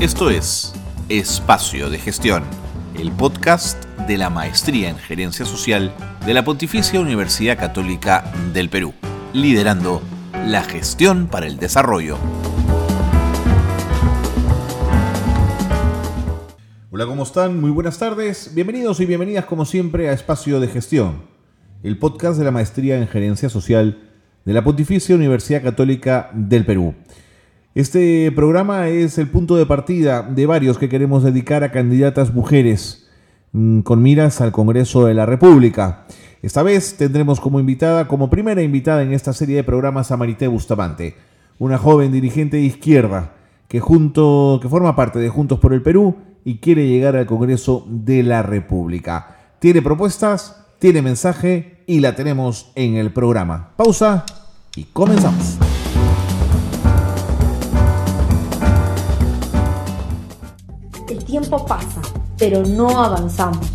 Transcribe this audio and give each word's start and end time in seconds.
Esto 0.00 0.30
es 0.30 0.72
Espacio 1.08 1.90
de 1.90 1.98
Gestión, 1.98 2.44
el 2.96 3.10
podcast 3.10 3.84
de 4.06 4.16
la 4.16 4.30
Maestría 4.30 4.90
en 4.90 4.96
Gerencia 4.96 5.44
Social 5.44 5.92
de 6.24 6.34
la 6.34 6.44
Pontificia 6.44 7.00
Universidad 7.00 7.58
Católica 7.58 8.32
del 8.54 8.70
Perú, 8.70 8.94
liderando 9.32 10.00
la 10.46 10.62
gestión 10.62 11.26
para 11.26 11.48
el 11.48 11.58
desarrollo. 11.58 12.16
Hola, 16.92 17.06
¿cómo 17.06 17.24
están? 17.24 17.60
Muy 17.60 17.72
buenas 17.72 17.98
tardes. 17.98 18.52
Bienvenidos 18.54 19.00
y 19.00 19.06
bienvenidas 19.06 19.46
como 19.46 19.64
siempre 19.64 20.10
a 20.10 20.12
Espacio 20.12 20.60
de 20.60 20.68
Gestión, 20.68 21.22
el 21.82 21.98
podcast 21.98 22.38
de 22.38 22.44
la 22.44 22.52
Maestría 22.52 22.98
en 22.98 23.08
Gerencia 23.08 23.48
Social 23.48 23.98
de 24.44 24.52
la 24.52 24.62
Pontificia 24.62 25.16
Universidad 25.16 25.64
Católica 25.64 26.30
del 26.34 26.64
Perú. 26.64 26.94
Este 27.74 28.32
programa 28.32 28.88
es 28.88 29.18
el 29.18 29.28
punto 29.28 29.56
de 29.56 29.66
partida 29.66 30.22
de 30.22 30.46
varios 30.46 30.78
que 30.78 30.88
queremos 30.88 31.22
dedicar 31.22 31.62
a 31.62 31.70
candidatas 31.70 32.32
mujeres 32.32 33.08
mm, 33.52 33.80
con 33.80 34.02
miras 34.02 34.40
al 34.40 34.52
Congreso 34.52 35.04
de 35.04 35.14
la 35.14 35.26
República. 35.26 36.06
Esta 36.42 36.62
vez 36.62 36.96
tendremos 36.96 37.40
como 37.40 37.60
invitada, 37.60 38.08
como 38.08 38.30
primera 38.30 38.62
invitada 38.62 39.02
en 39.02 39.12
esta 39.12 39.32
serie 39.32 39.56
de 39.56 39.64
programas 39.64 40.10
a 40.10 40.16
Marité 40.16 40.48
Bustamante, 40.48 41.16
una 41.58 41.78
joven 41.78 42.10
dirigente 42.10 42.56
de 42.56 42.62
izquierda 42.62 43.34
que, 43.68 43.80
junto, 43.80 44.58
que 44.62 44.68
forma 44.68 44.96
parte 44.96 45.18
de 45.18 45.28
Juntos 45.28 45.60
por 45.60 45.74
el 45.74 45.82
Perú 45.82 46.16
y 46.44 46.58
quiere 46.58 46.88
llegar 46.88 47.16
al 47.16 47.26
Congreso 47.26 47.86
de 47.88 48.22
la 48.22 48.42
República. 48.42 49.36
Tiene 49.58 49.82
propuestas, 49.82 50.64
tiene 50.78 51.02
mensaje 51.02 51.82
y 51.86 52.00
la 52.00 52.16
tenemos 52.16 52.72
en 52.76 52.94
el 52.94 53.12
programa. 53.12 53.72
Pausa 53.76 54.24
y 54.74 54.84
comenzamos. 54.84 55.58
Tiempo 61.48 61.64
pasa, 61.66 62.02
pero 62.36 62.62
no 62.62 63.02
avanzamos. 63.02 63.70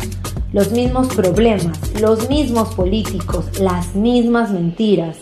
Los 0.52 0.70
mismos 0.70 1.08
problemas, 1.08 1.76
los 2.00 2.28
mismos 2.28 2.72
políticos, 2.76 3.58
las 3.58 3.96
mismas 3.96 4.52
mentiras. 4.52 5.16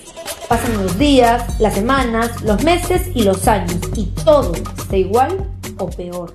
Pasan 0.50 0.82
los 0.82 0.98
días, 0.98 1.58
las 1.58 1.72
semanas, 1.72 2.42
los 2.42 2.62
meses 2.62 3.10
y 3.14 3.22
los 3.22 3.48
años, 3.48 3.80
y 3.96 4.04
todo 4.24 4.52
está 4.54 4.96
igual 4.98 5.48
o 5.78 5.88
peor. 5.88 6.34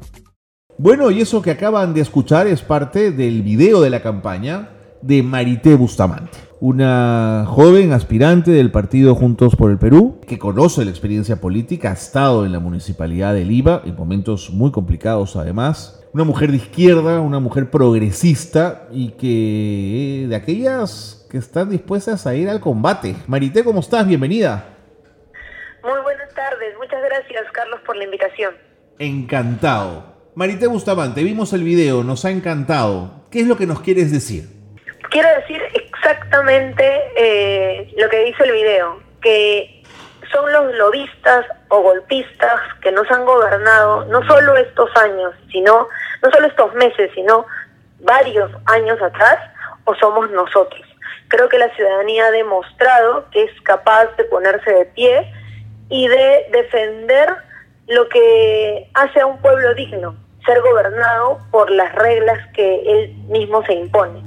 Bueno, 0.79 1.11
y 1.11 1.21
eso 1.21 1.43
que 1.43 1.51
acaban 1.51 1.93
de 1.93 2.01
escuchar 2.01 2.47
es 2.47 2.63
parte 2.63 3.11
del 3.11 3.43
video 3.43 3.81
de 3.81 3.91
la 3.91 4.01
campaña 4.01 4.69
de 5.03 5.21
Marité 5.21 5.75
Bustamante 5.75 6.47
una 6.59 7.45
joven 7.47 7.93
aspirante 7.93 8.51
del 8.51 8.71
partido 8.71 9.13
Juntos 9.13 9.55
por 9.55 9.69
el 9.69 9.77
Perú, 9.77 10.19
que 10.25 10.39
conoce 10.39 10.83
la 10.85 10.91
experiencia 10.91 11.39
política, 11.39 11.91
ha 11.91 11.93
estado 11.93 12.45
en 12.45 12.51
la 12.51 12.59
municipalidad 12.59 13.33
de 13.33 13.45
Lima 13.45 13.81
en 13.85 13.95
momentos 13.95 14.49
muy 14.51 14.71
complicados 14.71 15.35
además. 15.35 16.01
Una 16.13 16.23
mujer 16.23 16.51
de 16.51 16.57
izquierda, 16.57 17.19
una 17.19 17.39
mujer 17.39 17.69
progresista 17.69 18.87
y 18.91 19.11
que 19.11 20.27
de 20.27 20.35
aquellas 20.35 21.27
que 21.29 21.37
están 21.37 21.69
dispuestas 21.69 22.25
a 22.25 22.33
ir 22.33 22.49
al 22.49 22.61
combate. 22.61 23.15
Marité, 23.27 23.63
¿cómo 23.63 23.81
estás? 23.81 24.07
Bienvenida. 24.07 24.65
Muy 25.83 25.99
buenas 26.01 26.33
tardes, 26.33 26.75
muchas 26.77 27.01
gracias 27.03 27.43
Carlos 27.51 27.79
por 27.85 27.97
la 27.97 28.05
invitación. 28.05 28.55
Encantado. 28.99 30.17
Marité 30.35 30.67
Bustamante, 30.67 31.23
vimos 31.23 31.51
el 31.53 31.63
video, 31.63 32.03
nos 32.03 32.23
ha 32.23 32.31
encantado. 32.31 33.25
¿Qué 33.29 33.41
es 33.41 33.47
lo 33.47 33.57
que 33.57 33.65
nos 33.65 33.81
quieres 33.81 34.11
decir? 34.11 34.47
Quiero 35.09 35.27
decir 35.41 35.61
exactamente 35.73 36.85
eh, 37.17 37.93
lo 37.97 38.09
que 38.09 38.25
dice 38.25 38.43
el 38.43 38.51
video, 38.51 38.99
que 39.21 39.76
son 40.31 40.51
los 40.51 40.73
lobistas 40.75 41.45
o 41.69 41.81
golpistas 41.81 42.59
que 42.81 42.91
nos 42.91 43.09
han 43.11 43.25
gobernado 43.25 44.05
no 44.05 44.25
solo 44.27 44.55
estos 44.57 44.89
años, 44.97 45.33
sino 45.51 45.87
no 46.21 46.31
solo 46.31 46.47
estos 46.47 46.73
meses, 46.75 47.11
sino 47.13 47.45
varios 47.99 48.51
años 48.65 49.01
atrás, 49.01 49.37
o 49.85 49.95
somos 49.95 50.29
nosotros. 50.31 50.81
Creo 51.29 51.49
que 51.49 51.57
la 51.57 51.73
ciudadanía 51.75 52.27
ha 52.27 52.31
demostrado 52.31 53.25
que 53.31 53.43
es 53.43 53.61
capaz 53.61 54.05
de 54.17 54.23
ponerse 54.25 54.71
de 54.71 54.85
pie 54.85 55.33
y 55.89 56.07
de 56.07 56.47
defender 56.51 57.35
lo 57.87 58.07
que 58.09 58.89
hace 58.93 59.21
a 59.21 59.25
un 59.25 59.41
pueblo 59.41 59.73
digno, 59.75 60.15
ser 60.45 60.61
gobernado 60.61 61.39
por 61.51 61.71
las 61.71 61.93
reglas 61.95 62.39
que 62.53 62.81
él 62.85 63.13
mismo 63.27 63.63
se 63.65 63.73
impone. 63.73 64.21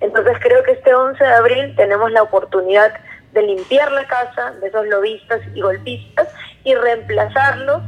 Entonces 0.00 0.36
creo 0.40 0.62
que 0.64 0.72
este 0.72 0.94
11 0.94 1.22
de 1.22 1.32
abril 1.32 1.74
tenemos 1.76 2.10
la 2.12 2.22
oportunidad 2.22 2.92
de 2.92 3.13
limpiar 3.42 3.92
la 3.92 4.06
casa 4.06 4.52
de 4.60 4.68
esos 4.68 4.86
lobistas 4.86 5.40
y 5.54 5.60
golpistas 5.60 6.28
y 6.64 6.74
reemplazarlos 6.74 7.82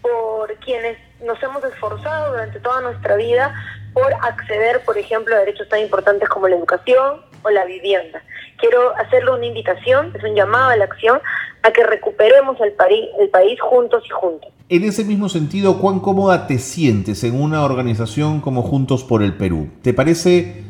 por 0.00 0.54
quienes 0.56 0.98
nos 1.24 1.40
hemos 1.42 1.62
esforzado 1.64 2.32
durante 2.32 2.60
toda 2.60 2.80
nuestra 2.80 3.16
vida 3.16 3.54
por 3.92 4.12
acceder, 4.22 4.80
por 4.84 4.98
ejemplo, 4.98 5.34
a 5.34 5.38
derechos 5.38 5.68
tan 5.68 5.80
importantes 5.80 6.28
como 6.28 6.48
la 6.48 6.56
educación 6.56 7.20
o 7.42 7.50
la 7.50 7.64
vivienda. 7.64 8.22
Quiero 8.58 8.96
hacerle 8.96 9.32
una 9.32 9.46
invitación, 9.46 10.12
es 10.14 10.22
un 10.22 10.34
llamado 10.34 10.70
a 10.70 10.76
la 10.76 10.84
acción, 10.84 11.20
a 11.62 11.70
que 11.70 11.84
recuperemos 11.84 12.56
el, 12.60 12.74
el 13.20 13.28
país 13.28 13.60
juntos 13.60 14.02
y 14.06 14.10
juntos. 14.10 14.50
En 14.68 14.84
ese 14.84 15.04
mismo 15.04 15.28
sentido, 15.28 15.78
¿cuán 15.78 16.00
cómoda 16.00 16.46
te 16.46 16.58
sientes 16.58 17.24
en 17.24 17.40
una 17.40 17.64
organización 17.64 18.40
como 18.40 18.62
Juntos 18.62 19.04
por 19.04 19.22
el 19.22 19.34
Perú? 19.36 19.68
¿Te 19.82 19.92
parece 19.92 20.64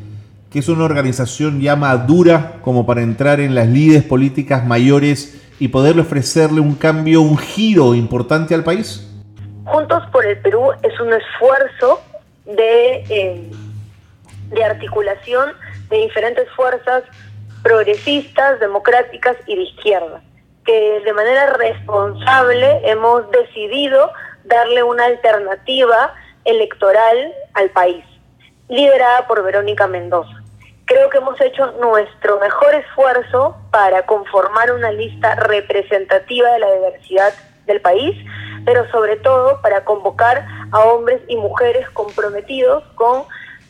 que 0.53 0.59
es 0.59 0.69
una 0.69 0.85
organización 0.85 1.59
ya 1.59 1.75
madura 1.75 2.59
como 2.61 2.85
para 2.85 3.01
entrar 3.01 3.39
en 3.39 3.55
las 3.55 3.67
líderes 3.67 4.03
políticas 4.03 4.63
mayores 4.63 5.41
y 5.59 5.69
poderle 5.69 6.03
ofrecerle 6.03 6.61
un 6.61 6.75
cambio, 6.75 7.21
un 7.21 7.39
giro 7.39 7.95
importante 7.95 8.53
al 8.53 8.63
país? 8.63 9.09
Juntos 9.65 10.03
por 10.11 10.23
el 10.23 10.37
Perú 10.41 10.69
es 10.83 10.99
un 10.99 11.11
esfuerzo 11.11 12.01
de, 12.45 13.03
eh, 13.09 13.51
de 14.49 14.63
articulación 14.63 15.53
de 15.89 15.97
diferentes 15.97 16.47
fuerzas 16.51 17.01
progresistas, 17.63 18.59
democráticas 18.59 19.35
y 19.47 19.55
de 19.55 19.63
izquierda, 19.63 20.21
que 20.65 21.01
de 21.03 21.13
manera 21.13 21.53
responsable 21.53 22.87
hemos 22.87 23.23
decidido 23.31 24.11
darle 24.43 24.83
una 24.83 25.05
alternativa 25.05 26.13
electoral 26.45 27.33
al 27.55 27.71
país, 27.71 28.05
liderada 28.69 29.25
por 29.25 29.43
Verónica 29.43 29.87
Mendoza 29.87 30.42
creo 30.85 31.09
que 31.09 31.17
hemos 31.17 31.39
hecho 31.39 31.71
nuestro 31.79 32.39
mejor 32.39 32.75
esfuerzo 32.75 33.55
para 33.71 34.05
conformar 34.05 34.71
una 34.71 34.91
lista 34.91 35.35
representativa 35.35 36.51
de 36.51 36.59
la 36.59 36.73
diversidad 36.73 37.33
del 37.65 37.81
país, 37.81 38.15
pero 38.65 38.89
sobre 38.91 39.17
todo 39.17 39.61
para 39.61 39.85
convocar 39.85 40.45
a 40.71 40.79
hombres 40.85 41.21
y 41.27 41.37
mujeres 41.37 41.89
comprometidos 41.91 42.83
con 42.95 43.23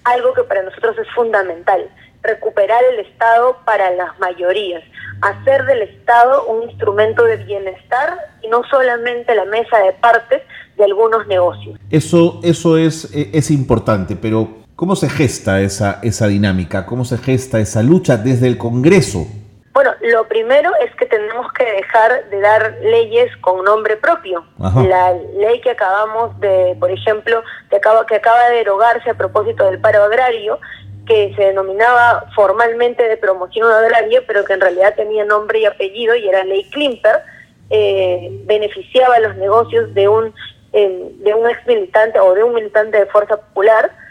algo 0.04 0.34
que 0.34 0.44
para 0.44 0.64
nosotros 0.64 0.98
es 0.98 1.08
fundamental, 1.14 1.90
recuperar 2.22 2.84
el 2.92 3.00
Estado 3.00 3.58
para 3.66 3.92
las 3.92 4.18
mayorías, 4.20 4.84
hacer 5.22 5.66
del 5.66 5.84
Estado 5.84 6.46
un 6.46 6.64
instrumento 6.64 7.24
de 7.24 7.38
bienestar 7.38 8.18
y 8.42 8.48
no 8.48 8.64
solamente 8.70 9.36
la 9.36 9.46
mesa 9.46 9.78
de 9.80 9.94
partes 9.94 10.42
de 10.76 10.84
algunos 10.84 11.28
negocios. 11.28 11.80
Eso, 11.90 12.40
eso 12.44 12.78
es, 12.78 13.10
es 13.14 13.52
importante, 13.52 14.16
pero 14.16 14.63
¿Cómo 14.76 14.96
se 14.96 15.08
gesta 15.08 15.62
esa, 15.62 16.00
esa 16.02 16.28
dinámica? 16.28 16.88
¿Cómo 16.88 17.06
se 17.06 17.20
gesta 17.20 17.60
esa 17.60 17.84
lucha 17.84 18.18
desde 18.18 18.48
el 18.48 18.58
Congreso? 18.58 19.28
Bueno, 19.72 19.92
lo 20.02 20.28
primero 20.28 20.72
es 20.84 20.96
que 20.96 21.06
tenemos 21.06 21.52
que 21.54 21.64
dejar 21.64 22.30
de 22.30 22.40
dar 22.42 22.78
leyes 22.82 23.36
con 23.38 23.64
nombre 23.64 23.98
propio. 23.98 24.44
La 24.60 25.14
ley 25.14 25.62
que 25.62 25.72
acabamos 25.72 26.40
de, 26.40 26.76
por 26.80 26.90
ejemplo, 26.90 27.44
que 27.70 27.76
acaba, 27.76 28.06
que 28.08 28.16
acaba 28.16 28.50
de 28.50 28.58
derogarse 28.58 29.12
a 29.12 29.14
propósito 29.14 29.66
del 29.66 29.80
paro 29.80 30.04
agrario, 30.04 30.60
que 31.06 31.34
se 31.36 31.44
denominaba 31.44 32.26
formalmente 32.36 33.04
de 33.04 33.18
promoción 33.18 33.72
agraria, 33.72 34.24
pero 34.26 34.44
que 34.44 34.54
en 34.54 34.62
realidad 34.62 34.96
tenía 34.96 35.24
nombre 35.24 35.60
y 35.60 35.66
apellido 35.66 36.16
y 36.16 36.28
era 36.28 36.44
ley 36.44 36.68
Klimper, 36.72 37.22
eh, 37.70 38.30
beneficiaba 38.46 39.20
los 39.20 39.36
negocios 39.36 39.94
de 39.94 40.08
un, 40.08 40.34
eh, 40.72 41.12
de 41.18 41.34
un 41.34 41.48
ex 41.48 41.66
militante 41.68 42.20
o 42.20 42.34
de 42.34 42.44
un 42.44 42.56
militante 42.56 42.98
de 42.98 43.06
Fuerza 43.08 43.38
Popular 43.38 44.03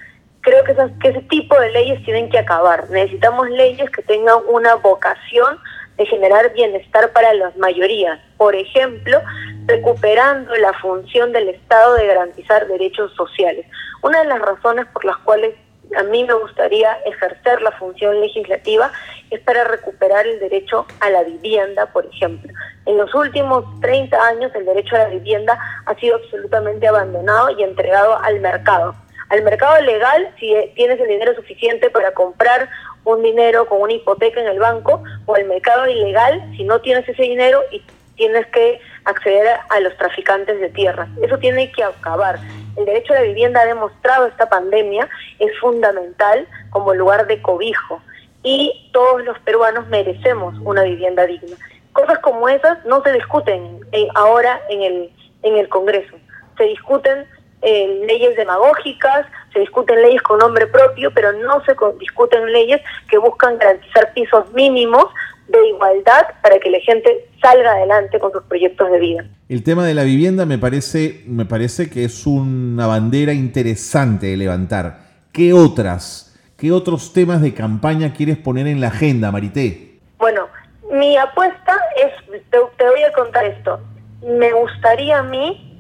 creo 0.43 0.65
que, 0.65 0.75
que 1.01 1.09
ese 1.09 1.23
tipo 1.23 1.59
de 1.59 1.71
leyes 1.71 2.05
tienen 2.05 2.29
que 2.29 2.39
acabar. 2.39 2.91
Necesitamos 2.91 3.49
leyes 3.51 3.89
que 3.91 4.03
tengan 4.03 4.39
una 4.49 4.75
vocación 4.75 5.59
de 5.97 6.07
generar 6.07 6.53
bienestar 6.53 7.13
para 7.13 7.33
las 7.35 7.57
mayorías. 7.57 8.19
Por 8.37 8.55
ejemplo, 8.55 9.21
recuperando 9.67 10.55
la 10.57 10.73
función 10.75 11.33
del 11.33 11.49
Estado 11.49 11.95
de 11.95 12.07
garantizar 12.07 12.67
derechos 12.67 13.13
sociales. 13.15 13.67
Una 14.03 14.21
de 14.21 14.27
las 14.27 14.41
razones 14.41 14.87
por 14.93 15.05
las 15.05 15.17
cuales 15.19 15.55
a 15.97 16.03
mí 16.05 16.25
me 16.25 16.33
gustaría 16.33 16.93
ejercer 17.05 17.61
la 17.61 17.71
función 17.73 18.19
legislativa 18.21 18.91
es 19.31 19.41
para 19.41 19.65
recuperar 19.65 20.27
el 20.27 20.41
derecho 20.41 20.87
a 21.01 21.11
la 21.11 21.23
vivienda, 21.23 21.87
por 21.87 22.07
ejemplo. 22.07 22.53
En 22.87 22.97
los 22.97 23.15
últimos 23.15 23.65
30 23.81 24.17
años 24.17 24.53
el 24.55 24.65
derecho 24.65 24.97
a 24.97 25.01
la 25.01 25.09
vivienda 25.09 25.59
ha 25.87 25.95
sido 25.97 26.17
absolutamente 26.17 26.89
abandonado 26.89 27.51
y 27.51 27.63
entregado 27.63 28.19
al 28.21 28.41
mercado 28.41 28.95
al 29.33 29.43
mercado 29.43 29.81
legal 29.81 30.29
si 30.39 30.55
tienes 30.75 31.01
el 31.01 31.09
dinero 31.09 31.35
suficiente 31.35 31.89
para 31.89 32.13
comprar 32.13 32.69
un 33.05 33.23
dinero 33.23 33.67
con 33.67 33.81
una 33.81 33.95
hipoteca 33.95 34.39
en 34.39 34.47
el 34.47 34.59
banco 34.59 35.03
o 35.25 35.35
al 35.35 35.47
mercado 35.47 35.89
ilegal 35.89 36.53
si 36.55 36.65
no 36.65 36.83
tienes 36.83 37.09
ese 37.09 37.23
dinero 37.23 37.63
y 37.71 37.83
tienes 38.15 38.47
que 38.49 38.79
acceder 39.05 39.49
a 39.71 39.81
los 39.81 39.97
traficantes 39.97 40.61
de 40.61 40.69
tierras. 40.69 41.09
Eso 41.23 41.39
tiene 41.39 41.73
que 41.73 41.83
acabar. 41.83 42.39
El 42.77 42.85
derecho 42.85 43.15
a 43.15 43.17
la 43.17 43.23
vivienda 43.23 43.63
ha 43.63 43.65
demostrado 43.65 44.27
esta 44.27 44.51
pandemia, 44.51 45.09
es 45.39 45.59
fundamental 45.61 46.47
como 46.69 46.93
lugar 46.93 47.27
de 47.27 47.41
cobijo 47.41 48.03
y 48.43 48.91
todos 48.93 49.25
los 49.25 49.39
peruanos 49.39 49.89
merecemos 49.89 50.55
una 50.63 50.83
vivienda 50.83 51.25
digna. 51.25 51.57
Cosas 51.95 52.19
como 52.19 52.51
esas 52.51 52.85
no 52.85 53.03
se 53.03 53.13
discuten 53.13 53.81
ahora 54.15 54.61
en 54.69 54.83
el, 54.83 55.13
en 55.43 55.57
el 55.57 55.71
Congreso, 55.71 56.17
se 56.59 56.65
discuten 56.65 57.27
eh, 57.63 58.03
leyes 58.07 58.37
demagógicas, 58.37 59.27
se 59.53 59.61
discuten 59.61 60.03
leyes 60.03 60.21
con 60.23 60.39
nombre 60.39 60.67
propio, 60.67 61.13
pero 61.15 61.33
no 61.33 61.65
se 61.65 61.77
discuten 61.99 62.53
leyes 62.53 62.81
que 63.09 63.19
buscan 63.19 63.57
garantizar 63.59 64.13
pisos 64.15 64.53
mínimos 64.53 65.07
de 65.49 65.69
igualdad 65.69 66.27
para 66.43 66.59
que 66.59 66.71
la 66.71 66.81
gente 66.81 67.29
salga 67.41 67.73
adelante 67.73 68.19
con 68.19 68.33
sus 68.33 68.43
proyectos 68.45 68.91
de 68.91 68.99
vida. 68.99 69.25
El 69.49 69.63
tema 69.63 69.85
de 69.87 69.95
la 69.95 70.03
vivienda 70.03 70.47
me 70.47 70.59
parece, 70.59 71.23
me 71.27 71.45
parece 71.45 71.91
que 71.91 72.05
es 72.05 72.27
una 72.27 72.87
bandera 72.87 73.33
interesante 73.33 74.27
de 74.27 74.37
levantar. 74.37 74.99
¿Qué 75.33 75.53
otras, 75.53 76.39
qué 76.57 76.73
otros 76.73 77.13
temas 77.13 77.43
de 77.43 77.55
campaña 77.55 78.13
quieres 78.13 78.39
poner 78.39 78.67
en 78.67 78.81
la 78.81 78.89
agenda, 78.89 79.31
Marité? 79.31 79.99
Bueno, 80.19 80.49
mi 80.91 81.17
apuesta 81.17 81.79
es, 81.97 82.43
te, 82.51 82.59
te 82.77 82.89
voy 82.89 83.03
a 83.03 83.13
contar 83.13 83.45
esto. 83.45 83.81
Me 84.23 84.53
gustaría 84.53 85.19
a 85.19 85.23
mí 85.23 85.72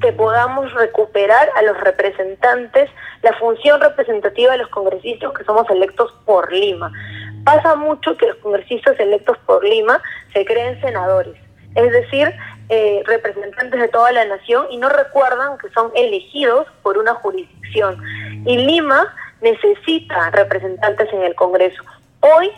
que 0.00 0.12
podamos 0.12 0.72
recuperar 0.74 1.50
a 1.56 1.62
los 1.62 1.78
representantes, 1.80 2.90
la 3.22 3.32
función 3.34 3.80
representativa 3.80 4.52
de 4.52 4.58
los 4.58 4.68
congresistas 4.68 5.32
que 5.32 5.44
somos 5.44 5.68
electos 5.70 6.12
por 6.24 6.52
Lima. 6.52 6.92
Pasa 7.44 7.74
mucho 7.74 8.16
que 8.16 8.26
los 8.26 8.36
congresistas 8.36 8.98
electos 9.00 9.36
por 9.46 9.64
Lima 9.64 10.00
se 10.32 10.44
creen 10.44 10.80
senadores, 10.80 11.34
es 11.74 11.92
decir, 11.92 12.32
eh, 12.68 13.02
representantes 13.06 13.80
de 13.80 13.88
toda 13.88 14.12
la 14.12 14.24
nación 14.26 14.66
y 14.70 14.76
no 14.76 14.88
recuerdan 14.88 15.56
que 15.58 15.70
son 15.70 15.90
elegidos 15.94 16.66
por 16.82 16.98
una 16.98 17.14
jurisdicción. 17.14 18.02
Y 18.44 18.58
Lima 18.58 19.14
necesita 19.40 20.30
representantes 20.30 21.12
en 21.12 21.22
el 21.22 21.34
Congreso. 21.34 21.82
Hoy 22.20 22.50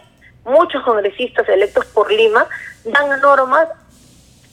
muchos 0.44 0.82
congresistas 0.82 1.48
electos 1.48 1.86
por 1.86 2.10
Lima 2.10 2.46
dan 2.84 3.20
normas 3.20 3.68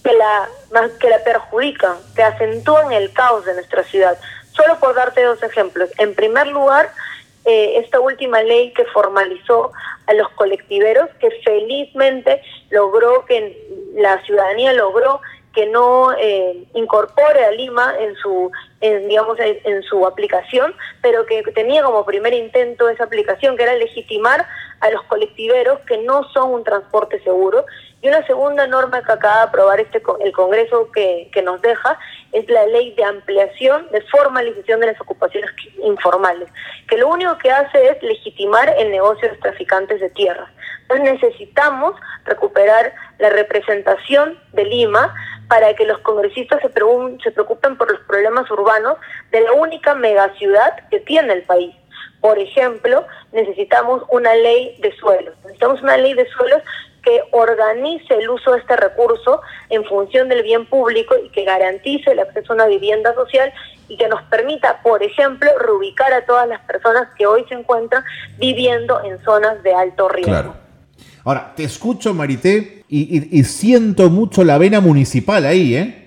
que 0.08 0.14
la, 0.14 0.90
que 1.00 1.10
la 1.10 1.24
perjudican, 1.24 1.98
que 2.16 2.24
acentúan 2.24 2.94
el 2.94 3.12
caos 3.12 3.46
de 3.46 3.56
nuestra 3.56 3.84
ciudad. 3.84 4.18
Solo 4.52 4.80
por 4.80 4.96
darte 4.96 5.22
dos 5.24 5.44
ejemplos. 5.44 5.90
En 5.98 6.16
primer 6.16 6.48
lugar, 6.48 6.92
eh, 7.46 7.80
esta 7.84 8.00
última 8.00 8.42
ley 8.42 8.72
que 8.74 8.86
formalizó 8.86 9.74
a 10.06 10.14
los 10.14 10.30
colectiveros, 10.30 11.10
que 11.20 11.30
felizmente 11.44 12.42
logró 12.70 13.26
que 13.26 13.68
la 13.96 14.24
ciudadanía 14.24 14.72
logró 14.74 15.20
que 15.54 15.66
no 15.66 16.14
eh, 16.14 16.66
incorpore 16.76 17.44
a 17.44 17.52
Lima 17.52 17.96
en 18.00 18.16
su 18.18 18.52
en, 18.80 19.08
digamos 19.08 19.40
en, 19.40 19.82
su 19.84 20.06
aplicación, 20.06 20.76
pero 21.02 21.26
que 21.26 21.42
tenía 21.56 21.82
como 21.84 22.06
primer 22.06 22.34
intento 22.34 22.90
esa 22.90 23.06
aplicación 23.06 23.58
que 23.58 23.64
era 23.64 23.74
legitimar 23.74 24.46
a 24.80 24.90
los 24.90 25.04
colectiveros 25.04 25.80
que 25.82 25.98
no 26.00 26.24
son 26.32 26.52
un 26.54 26.64
transporte 26.64 27.22
seguro 27.24 27.66
y 28.02 28.10
una 28.10 28.26
segunda 28.28 28.68
norma 28.68 29.02
que 29.02 29.12
acaba 29.12 29.38
de 29.38 29.44
aprobar 29.44 29.80
este, 29.80 30.02
el 30.22 30.32
Congreso 30.32 30.92
que, 30.92 31.30
que 31.34 31.42
nos 31.42 31.62
deja 31.62 31.98
es 32.32 32.48
la 32.50 32.66
ley 32.68 32.94
de 32.94 33.04
ampliación, 33.04 33.88
de 33.92 34.02
formalización 34.02 34.80
de 34.80 34.88
las 34.88 35.02
ocupaciones 35.02 35.50
informales, 35.84 36.48
que 36.88 36.98
lo 36.98 37.08
único 37.08 37.38
que 37.40 37.52
hace 37.52 37.88
es 37.90 38.04
legitimar 38.04 38.74
el 38.78 38.92
negocio 38.92 39.28
de 39.28 39.30
los 39.30 39.40
traficantes 39.40 40.00
de 40.00 40.10
tierra. 40.12 40.52
Entonces 40.84 41.20
necesitamos 41.20 41.96
recuperar 42.26 42.94
la 43.18 43.30
representación 43.30 44.40
de 44.54 44.66
Lima 44.66 45.14
para 45.48 45.74
que 45.74 45.86
los 45.86 46.00
congresistas 46.00 46.62
se, 46.62 46.68
se 47.24 47.32
preocupen 47.32 47.78
por 47.78 47.92
los 47.92 48.02
problemas 48.02 48.50
urbanos 48.52 48.98
de 49.32 49.42
la 49.42 49.54
única 49.54 49.96
megaciudad 49.96 50.88
que 50.90 51.00
tiene 51.00 51.34
el 51.34 51.44
país. 51.44 51.76
Por 52.28 52.40
ejemplo, 52.40 53.06
necesitamos 53.32 54.04
una 54.12 54.36
ley 54.36 54.76
de 54.82 54.94
suelos. 54.98 55.34
Necesitamos 55.44 55.82
una 55.82 55.96
ley 55.96 56.14
de 56.14 56.28
suelos 56.28 56.62
que 57.02 57.22
organice 57.32 58.16
el 58.16 58.30
uso 58.30 58.52
de 58.52 58.60
este 58.60 58.76
recurso 58.76 59.40
en 59.70 59.86
función 59.86 60.28
del 60.28 60.44
bien 60.44 60.66
público 60.66 61.16
y 61.24 61.30
que 61.30 61.46
garantice 61.46 62.12
el 62.12 62.20
acceso 62.20 62.52
a 62.52 62.56
una 62.56 62.66
vivienda 62.66 63.14
social 63.16 63.54
y 63.88 63.96
que 63.96 64.10
nos 64.10 64.22
permita, 64.24 64.82
por 64.84 65.04
ejemplo, 65.04 65.50
reubicar 65.58 66.12
a 66.12 66.26
todas 66.26 66.50
las 66.50 66.60
personas 66.66 67.08
que 67.18 67.26
hoy 67.26 67.46
se 67.48 67.56
encuentran 67.56 68.04
viviendo 68.38 69.02
en 69.06 69.24
zonas 69.24 69.64
de 69.64 69.74
alto 69.74 70.10
riesgo. 70.10 70.30
Claro. 70.30 70.54
Ahora, 71.24 71.54
te 71.56 71.64
escucho, 71.64 72.14
Marité, 72.14 72.84
y, 72.90 73.42
siento 73.46 74.10
mucho 74.10 74.44
la 74.44 74.58
vena 74.58 74.82
municipal 74.82 75.46
ahí, 75.46 75.76
¿eh? 75.76 76.07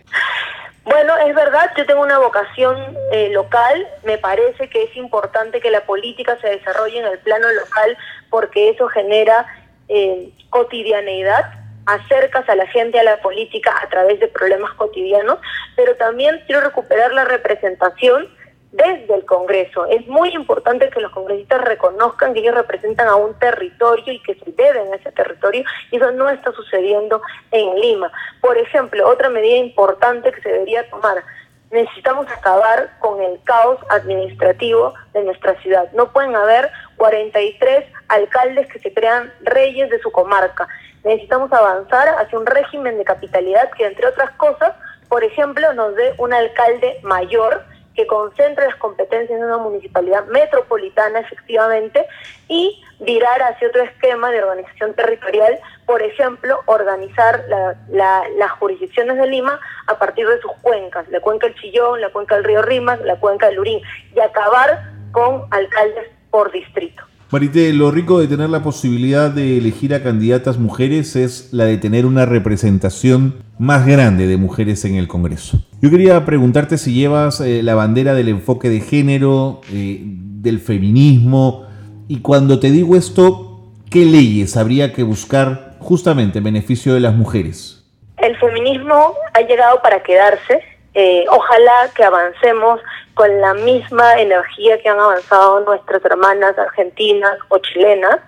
Bueno, 0.90 1.16
es 1.18 1.32
verdad, 1.36 1.70
yo 1.76 1.86
tengo 1.86 2.02
una 2.02 2.18
vocación 2.18 2.76
eh, 3.12 3.28
local, 3.30 3.86
me 4.02 4.18
parece 4.18 4.68
que 4.68 4.82
es 4.82 4.96
importante 4.96 5.60
que 5.60 5.70
la 5.70 5.84
política 5.84 6.36
se 6.40 6.48
desarrolle 6.48 6.98
en 6.98 7.06
el 7.06 7.18
plano 7.20 7.46
local 7.48 7.96
porque 8.28 8.70
eso 8.70 8.88
genera 8.88 9.46
eh, 9.88 10.32
cotidianeidad, 10.50 11.44
acercas 11.86 12.48
a 12.48 12.56
la 12.56 12.66
gente 12.66 12.98
a 12.98 13.04
la 13.04 13.18
política 13.18 13.72
a 13.80 13.88
través 13.88 14.18
de 14.18 14.26
problemas 14.26 14.74
cotidianos, 14.74 15.38
pero 15.76 15.94
también 15.94 16.42
quiero 16.46 16.60
recuperar 16.60 17.12
la 17.12 17.24
representación 17.24 18.28
desde 18.72 19.14
el 19.14 19.24
Congreso. 19.24 19.86
Es 19.86 20.06
muy 20.06 20.30
importante 20.30 20.90
que 20.90 21.00
los 21.00 21.12
congresistas 21.12 21.62
reconozcan 21.62 22.32
que 22.32 22.40
ellos 22.40 22.54
representan 22.54 23.08
a 23.08 23.16
un 23.16 23.38
territorio 23.38 24.12
y 24.12 24.22
que 24.22 24.34
se 24.34 24.52
deben 24.52 24.92
a 24.92 24.96
ese 24.96 25.12
territorio, 25.12 25.64
y 25.90 25.96
eso 25.96 26.10
no 26.12 26.28
está 26.28 26.52
sucediendo 26.52 27.20
en 27.50 27.74
Lima. 27.80 28.12
Por 28.40 28.56
ejemplo, 28.58 29.08
otra 29.08 29.28
medida 29.28 29.56
importante 29.56 30.32
que 30.32 30.40
se 30.42 30.50
debería 30.50 30.88
tomar, 30.88 31.22
necesitamos 31.70 32.28
acabar 32.30 32.90
con 32.98 33.22
el 33.22 33.40
caos 33.44 33.78
administrativo 33.90 34.94
de 35.12 35.22
nuestra 35.24 35.54
ciudad. 35.62 35.90
No 35.92 36.12
pueden 36.12 36.34
haber 36.34 36.70
43 36.96 37.84
alcaldes 38.08 38.68
que 38.68 38.80
se 38.80 38.92
crean 38.92 39.32
reyes 39.42 39.88
de 39.90 40.00
su 40.00 40.10
comarca. 40.10 40.68
Necesitamos 41.04 41.52
avanzar 41.52 42.08
hacia 42.18 42.38
un 42.38 42.46
régimen 42.46 42.98
de 42.98 43.04
capitalidad 43.04 43.70
que, 43.70 43.86
entre 43.86 44.06
otras 44.06 44.30
cosas, 44.32 44.74
por 45.08 45.24
ejemplo, 45.24 45.72
nos 45.74 45.94
dé 45.96 46.14
un 46.18 46.32
alcalde 46.32 46.98
mayor 47.02 47.64
que 48.00 48.06
concentre 48.06 48.64
las 48.64 48.76
competencias 48.76 49.38
en 49.38 49.44
una 49.44 49.58
municipalidad 49.58 50.24
metropolitana 50.28 51.20
efectivamente 51.20 52.06
y 52.48 52.82
virar 53.00 53.42
hacia 53.42 53.68
otro 53.68 53.82
esquema 53.82 54.30
de 54.30 54.42
organización 54.42 54.94
territorial, 54.94 55.58
por 55.84 56.00
ejemplo, 56.00 56.60
organizar 56.64 57.44
las 57.90 58.50
jurisdicciones 58.52 59.18
de 59.18 59.26
Lima 59.26 59.60
a 59.86 59.98
partir 59.98 60.26
de 60.26 60.40
sus 60.40 60.52
cuencas, 60.62 61.06
la 61.10 61.20
cuenca 61.20 61.46
del 61.46 61.56
Chillón, 61.56 62.00
la 62.00 62.08
cuenca 62.08 62.36
del 62.36 62.44
río 62.44 62.62
Rimas, 62.62 63.00
la 63.02 63.20
cuenca 63.20 63.48
del 63.48 63.56
Lurín, 63.56 63.82
y 64.14 64.20
acabar 64.20 64.82
con 65.12 65.44
alcaldes 65.50 66.08
por 66.30 66.50
distrito. 66.52 67.04
Marité, 67.32 67.72
lo 67.72 67.92
rico 67.92 68.18
de 68.18 68.26
tener 68.26 68.50
la 68.50 68.64
posibilidad 68.64 69.30
de 69.30 69.56
elegir 69.56 69.94
a 69.94 70.02
candidatas 70.02 70.58
mujeres 70.58 71.14
es 71.14 71.52
la 71.52 71.64
de 71.64 71.78
tener 71.78 72.04
una 72.04 72.26
representación 72.26 73.44
más 73.56 73.86
grande 73.86 74.26
de 74.26 74.36
mujeres 74.36 74.84
en 74.84 74.96
el 74.96 75.06
Congreso. 75.06 75.58
Yo 75.80 75.90
quería 75.90 76.24
preguntarte 76.24 76.76
si 76.76 76.92
llevas 76.92 77.40
eh, 77.40 77.62
la 77.62 77.76
bandera 77.76 78.14
del 78.14 78.30
enfoque 78.30 78.68
de 78.68 78.80
género, 78.80 79.60
eh, 79.72 80.00
del 80.02 80.58
feminismo, 80.58 81.66
y 82.08 82.18
cuando 82.18 82.58
te 82.58 82.72
digo 82.72 82.96
esto, 82.96 83.60
¿qué 83.92 84.04
leyes 84.06 84.56
habría 84.56 84.92
que 84.92 85.04
buscar 85.04 85.76
justamente 85.78 86.38
en 86.38 86.44
beneficio 86.44 86.94
de 86.94 87.00
las 87.00 87.14
mujeres? 87.14 87.88
El 88.16 88.36
feminismo 88.38 89.14
ha 89.34 89.40
llegado 89.42 89.80
para 89.82 90.02
quedarse. 90.02 90.64
Eh, 90.94 91.24
ojalá 91.30 91.90
que 91.94 92.02
avancemos 92.02 92.80
con 93.14 93.40
la 93.40 93.54
misma 93.54 94.20
energía 94.20 94.80
que 94.80 94.88
han 94.88 94.98
avanzado 94.98 95.60
nuestras 95.60 96.04
hermanas 96.04 96.58
argentinas 96.58 97.38
o 97.48 97.58
chilenas. 97.58 98.18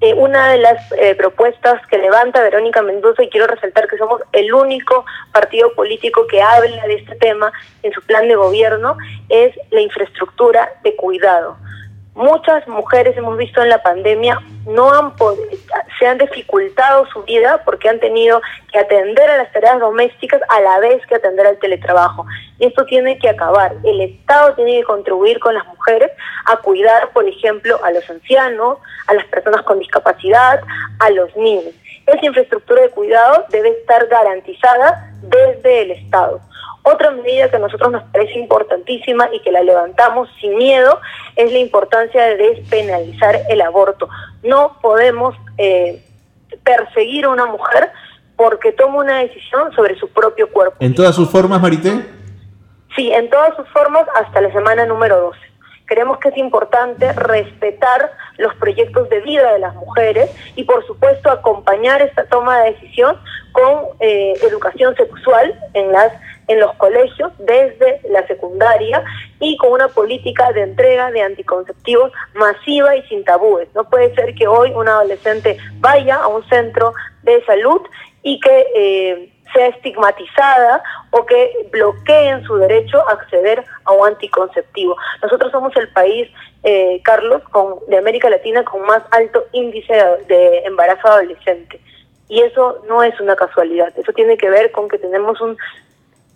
Eh, 0.00 0.12
una 0.14 0.50
de 0.50 0.58
las 0.58 0.92
eh, 0.92 1.14
propuestas 1.14 1.80
que 1.86 1.98
levanta 1.98 2.42
Verónica 2.42 2.82
Mendoza, 2.82 3.22
y 3.22 3.30
quiero 3.30 3.46
resaltar 3.46 3.86
que 3.88 3.96
somos 3.96 4.20
el 4.32 4.52
único 4.52 5.04
partido 5.32 5.72
político 5.74 6.26
que 6.26 6.42
habla 6.42 6.86
de 6.86 6.94
este 6.94 7.14
tema 7.16 7.52
en 7.82 7.92
su 7.92 8.02
plan 8.02 8.28
de 8.28 8.34
gobierno, 8.34 8.96
es 9.28 9.54
la 9.70 9.80
infraestructura 9.80 10.68
de 10.82 10.96
cuidado 10.96 11.56
muchas 12.14 12.66
mujeres 12.68 13.16
hemos 13.16 13.36
visto 13.36 13.62
en 13.62 13.68
la 13.68 13.82
pandemia 13.82 14.40
no 14.66 14.92
han 14.92 15.12
se 15.98 16.06
han 16.06 16.18
dificultado 16.18 17.06
su 17.12 17.22
vida 17.22 17.62
porque 17.64 17.88
han 17.88 18.00
tenido 18.00 18.40
que 18.72 18.78
atender 18.78 19.28
a 19.30 19.38
las 19.38 19.52
tareas 19.52 19.78
domésticas 19.78 20.40
a 20.48 20.60
la 20.60 20.78
vez 20.80 21.04
que 21.06 21.16
atender 21.16 21.46
al 21.46 21.58
teletrabajo. 21.58 22.26
Y 22.58 22.66
esto 22.66 22.84
tiene 22.86 23.18
que 23.18 23.28
acabar. 23.28 23.74
El 23.84 24.00
Estado 24.00 24.54
tiene 24.54 24.78
que 24.78 24.84
contribuir 24.84 25.38
con 25.38 25.54
las 25.54 25.66
mujeres 25.66 26.10
a 26.46 26.56
cuidar, 26.58 27.10
por 27.10 27.28
ejemplo, 27.28 27.78
a 27.84 27.90
los 27.90 28.08
ancianos, 28.08 28.78
a 29.06 29.14
las 29.14 29.24
personas 29.26 29.62
con 29.62 29.78
discapacidad, 29.78 30.60
a 30.98 31.10
los 31.10 31.34
niños. 31.36 31.74
Esa 32.06 32.26
infraestructura 32.26 32.82
de 32.82 32.90
cuidado 32.90 33.46
debe 33.50 33.70
estar 33.70 34.06
garantizada 34.06 35.12
desde 35.22 35.82
el 35.82 35.90
Estado. 35.92 36.40
Otra 36.82 37.10
medida 37.12 37.48
que 37.48 37.56
a 37.56 37.60
nosotros 37.60 37.90
nos 37.90 38.02
parece 38.04 38.38
importantísima 38.38 39.30
y 39.32 39.40
que 39.40 39.50
la 39.50 39.62
levantamos 39.62 40.28
sin 40.38 40.56
miedo 40.56 41.00
es 41.34 41.50
la 41.50 41.58
importancia 41.58 42.22
de 42.24 42.36
despenalizar 42.36 43.40
el 43.48 43.62
aborto. 43.62 44.08
No 44.42 44.76
podemos 44.82 45.34
eh, 45.56 46.02
perseguir 46.62 47.24
a 47.24 47.30
una 47.30 47.46
mujer 47.46 47.90
porque 48.36 48.72
toma 48.72 48.98
una 48.98 49.20
decisión 49.20 49.72
sobre 49.72 49.98
su 49.98 50.08
propio 50.10 50.50
cuerpo. 50.50 50.76
¿En 50.80 50.94
todas 50.94 51.14
sus 51.14 51.30
formas, 51.30 51.62
Marité? 51.62 52.04
Sí, 52.94 53.10
en 53.12 53.30
todas 53.30 53.56
sus 53.56 53.68
formas 53.70 54.04
hasta 54.14 54.42
la 54.42 54.52
semana 54.52 54.84
número 54.84 55.20
12. 55.20 55.38
Creemos 55.86 56.18
que 56.18 56.30
es 56.30 56.36
importante 56.36 57.12
respetar 57.12 58.12
los 58.38 58.54
proyectos 58.56 59.08
de 59.10 59.20
vida 59.20 59.52
de 59.52 59.58
las 59.58 59.74
mujeres 59.74 60.30
y 60.56 60.64
por 60.64 60.86
supuesto 60.86 61.30
acompañar 61.30 62.02
esta 62.02 62.24
toma 62.26 62.60
de 62.60 62.72
decisión 62.72 63.16
con 63.52 63.84
eh, 64.00 64.34
educación 64.42 64.96
sexual 64.96 65.58
en 65.74 65.92
las 65.92 66.12
en 66.48 66.60
los 66.60 66.74
colegios 66.74 67.32
desde 67.38 68.00
la 68.10 68.26
secundaria 68.26 69.02
y 69.40 69.56
con 69.56 69.72
una 69.72 69.88
política 69.88 70.52
de 70.52 70.62
entrega 70.62 71.10
de 71.10 71.22
anticonceptivos 71.22 72.12
masiva 72.34 72.96
y 72.96 73.02
sin 73.04 73.24
tabúes. 73.24 73.68
No 73.74 73.88
puede 73.88 74.14
ser 74.14 74.34
que 74.34 74.46
hoy 74.46 74.70
un 74.72 74.88
adolescente 74.88 75.56
vaya 75.80 76.16
a 76.16 76.28
un 76.28 76.46
centro 76.48 76.92
de 77.22 77.42
salud 77.44 77.80
y 78.22 78.40
que 78.40 78.66
eh, 78.74 79.33
sea 79.54 79.68
estigmatizada 79.68 80.82
o 81.10 81.24
que 81.24 81.68
bloqueen 81.72 82.44
su 82.44 82.56
derecho 82.56 82.98
a 83.08 83.12
acceder 83.12 83.64
a 83.84 83.92
un 83.92 84.08
anticonceptivo. 84.08 84.96
Nosotros 85.22 85.50
somos 85.52 85.74
el 85.76 85.88
país, 85.92 86.28
eh, 86.64 87.00
Carlos, 87.02 87.42
con, 87.50 87.76
de 87.88 87.96
América 87.96 88.28
Latina 88.28 88.64
con 88.64 88.82
más 88.82 89.02
alto 89.12 89.46
índice 89.52 89.94
de 90.28 90.58
embarazo 90.64 91.08
adolescente. 91.08 91.80
Y 92.28 92.42
eso 92.42 92.82
no 92.88 93.02
es 93.02 93.18
una 93.20 93.36
casualidad, 93.36 93.92
eso 93.96 94.12
tiene 94.12 94.36
que 94.36 94.50
ver 94.50 94.72
con 94.72 94.88
que 94.88 94.98
tenemos 94.98 95.40
un 95.40 95.56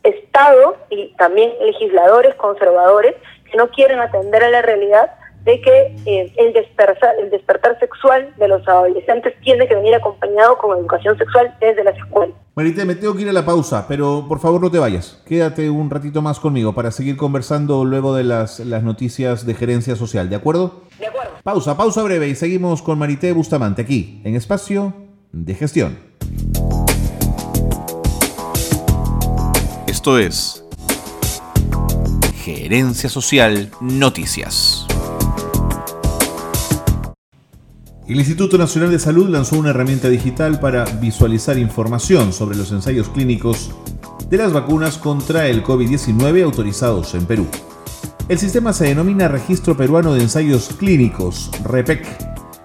Estado 0.04 0.76
y 0.90 1.08
también 1.16 1.52
legisladores 1.60 2.34
conservadores 2.36 3.16
que 3.50 3.56
no 3.56 3.68
quieren 3.70 3.98
atender 3.98 4.44
a 4.44 4.50
la 4.50 4.62
realidad 4.62 5.12
de 5.48 5.62
que 5.62 5.96
eh, 6.04 6.30
el, 6.36 6.52
despertar, 6.52 7.14
el 7.18 7.30
despertar 7.30 7.78
sexual 7.80 8.34
de 8.36 8.48
los 8.48 8.68
adolescentes 8.68 9.32
tiene 9.40 9.66
que 9.66 9.74
venir 9.76 9.94
acompañado 9.94 10.58
con 10.58 10.78
educación 10.78 11.16
sexual 11.16 11.56
desde 11.58 11.82
las 11.84 11.96
escuelas. 11.96 12.36
Marité, 12.54 12.84
me 12.84 12.94
tengo 12.94 13.14
que 13.14 13.22
ir 13.22 13.30
a 13.30 13.32
la 13.32 13.46
pausa, 13.46 13.86
pero 13.88 14.26
por 14.28 14.40
favor 14.40 14.60
no 14.60 14.70
te 14.70 14.78
vayas. 14.78 15.22
Quédate 15.26 15.70
un 15.70 15.88
ratito 15.88 16.20
más 16.20 16.38
conmigo 16.38 16.74
para 16.74 16.90
seguir 16.90 17.16
conversando 17.16 17.86
luego 17.86 18.14
de 18.14 18.24
las, 18.24 18.60
las 18.60 18.82
noticias 18.82 19.46
de 19.46 19.54
gerencia 19.54 19.96
social, 19.96 20.28
¿de 20.28 20.36
acuerdo? 20.36 20.82
De 20.98 21.06
acuerdo. 21.06 21.30
Pausa, 21.42 21.78
pausa 21.78 22.02
breve 22.02 22.28
y 22.28 22.34
seguimos 22.34 22.82
con 22.82 22.98
Marité 22.98 23.32
Bustamante 23.32 23.80
aquí, 23.80 24.20
en 24.24 24.36
Espacio 24.36 24.92
de 25.32 25.54
Gestión. 25.54 25.98
Esto 29.86 30.18
es 30.18 30.62
Gerencia 32.44 33.08
Social 33.08 33.70
Noticias. 33.80 34.77
El 38.08 38.16
Instituto 38.16 38.56
Nacional 38.56 38.90
de 38.90 38.98
Salud 38.98 39.28
lanzó 39.28 39.58
una 39.58 39.68
herramienta 39.68 40.08
digital 40.08 40.58
para 40.60 40.86
visualizar 40.86 41.58
información 41.58 42.32
sobre 42.32 42.56
los 42.56 42.72
ensayos 42.72 43.10
clínicos 43.10 43.70
de 44.30 44.38
las 44.38 44.54
vacunas 44.54 44.96
contra 44.96 45.46
el 45.46 45.62
COVID-19 45.62 46.42
autorizados 46.42 47.14
en 47.14 47.26
Perú. 47.26 47.46
El 48.30 48.38
sistema 48.38 48.72
se 48.72 48.86
denomina 48.86 49.28
Registro 49.28 49.76
Peruano 49.76 50.14
de 50.14 50.22
Ensayos 50.22 50.70
Clínicos, 50.78 51.50
REPEC, 51.64 52.06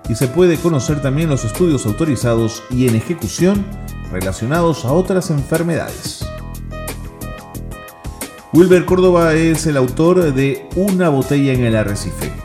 y 0.07 0.15
se 0.15 0.27
puede 0.27 0.55
conocer 0.55 1.01
también 1.01 1.29
los 1.29 1.43
estudios 1.43 1.85
autorizados 1.85 2.63
y 2.69 2.87
en 2.87 2.95
ejecución 2.95 3.65
relacionados 4.13 4.85
a 4.85 4.93
otras 4.93 5.29
enfermedades. 5.29 6.25
Wilber 8.53 8.85
Córdoba 8.85 9.33
es 9.33 9.67
el 9.67 9.75
autor 9.75 10.33
de 10.33 10.69
Una 10.77 11.09
botella 11.09 11.51
en 11.51 11.65
el 11.65 11.75
arrecife 11.75 12.42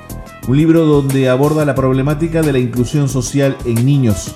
un 0.48 0.56
libro 0.56 0.86
donde 0.86 1.28
aborda 1.28 1.66
la 1.66 1.74
problemática 1.74 2.40
de 2.40 2.52
la 2.52 2.58
inclusión 2.58 3.10
social 3.10 3.54
en 3.66 3.84
niños. 3.84 4.34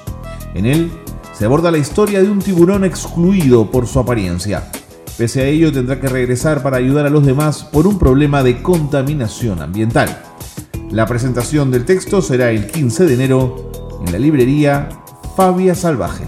En 0.55 0.67
él 0.67 0.91
se 1.33 1.47
aborda 1.47 1.71
la 1.71 1.79
historia 1.79 2.23
de 2.23 2.31
un 2.31 2.39
tiburón 2.39 2.85
excluido 2.85 3.71
por 3.71 3.87
su 3.87 3.99
apariencia. 3.99 4.71
Pese 5.17 5.41
a 5.41 5.47
ello 5.47 5.73
tendrá 5.73 6.01
que 6.01 6.09
regresar 6.09 6.63
para 6.63 6.77
ayudar 6.77 7.07
a 7.07 7.11
los 7.11 7.25
demás 7.25 7.65
por 7.65 7.87
un 7.87 7.99
problema 7.99 8.43
de 8.43 8.61
contaminación 8.61 9.63
ambiental. 9.63 10.23
La 10.91 11.07
presentación 11.07 11.71
del 11.71 11.87
texto 11.87 12.21
será 12.21 12.51
el 12.51 12.67
15 12.67 13.07
de 13.07 13.15
enero 13.15 13.71
en 14.05 14.13
la 14.13 14.19
librería 14.19 14.91
Fabia 15.35 15.75
Salvaje. 15.75 16.25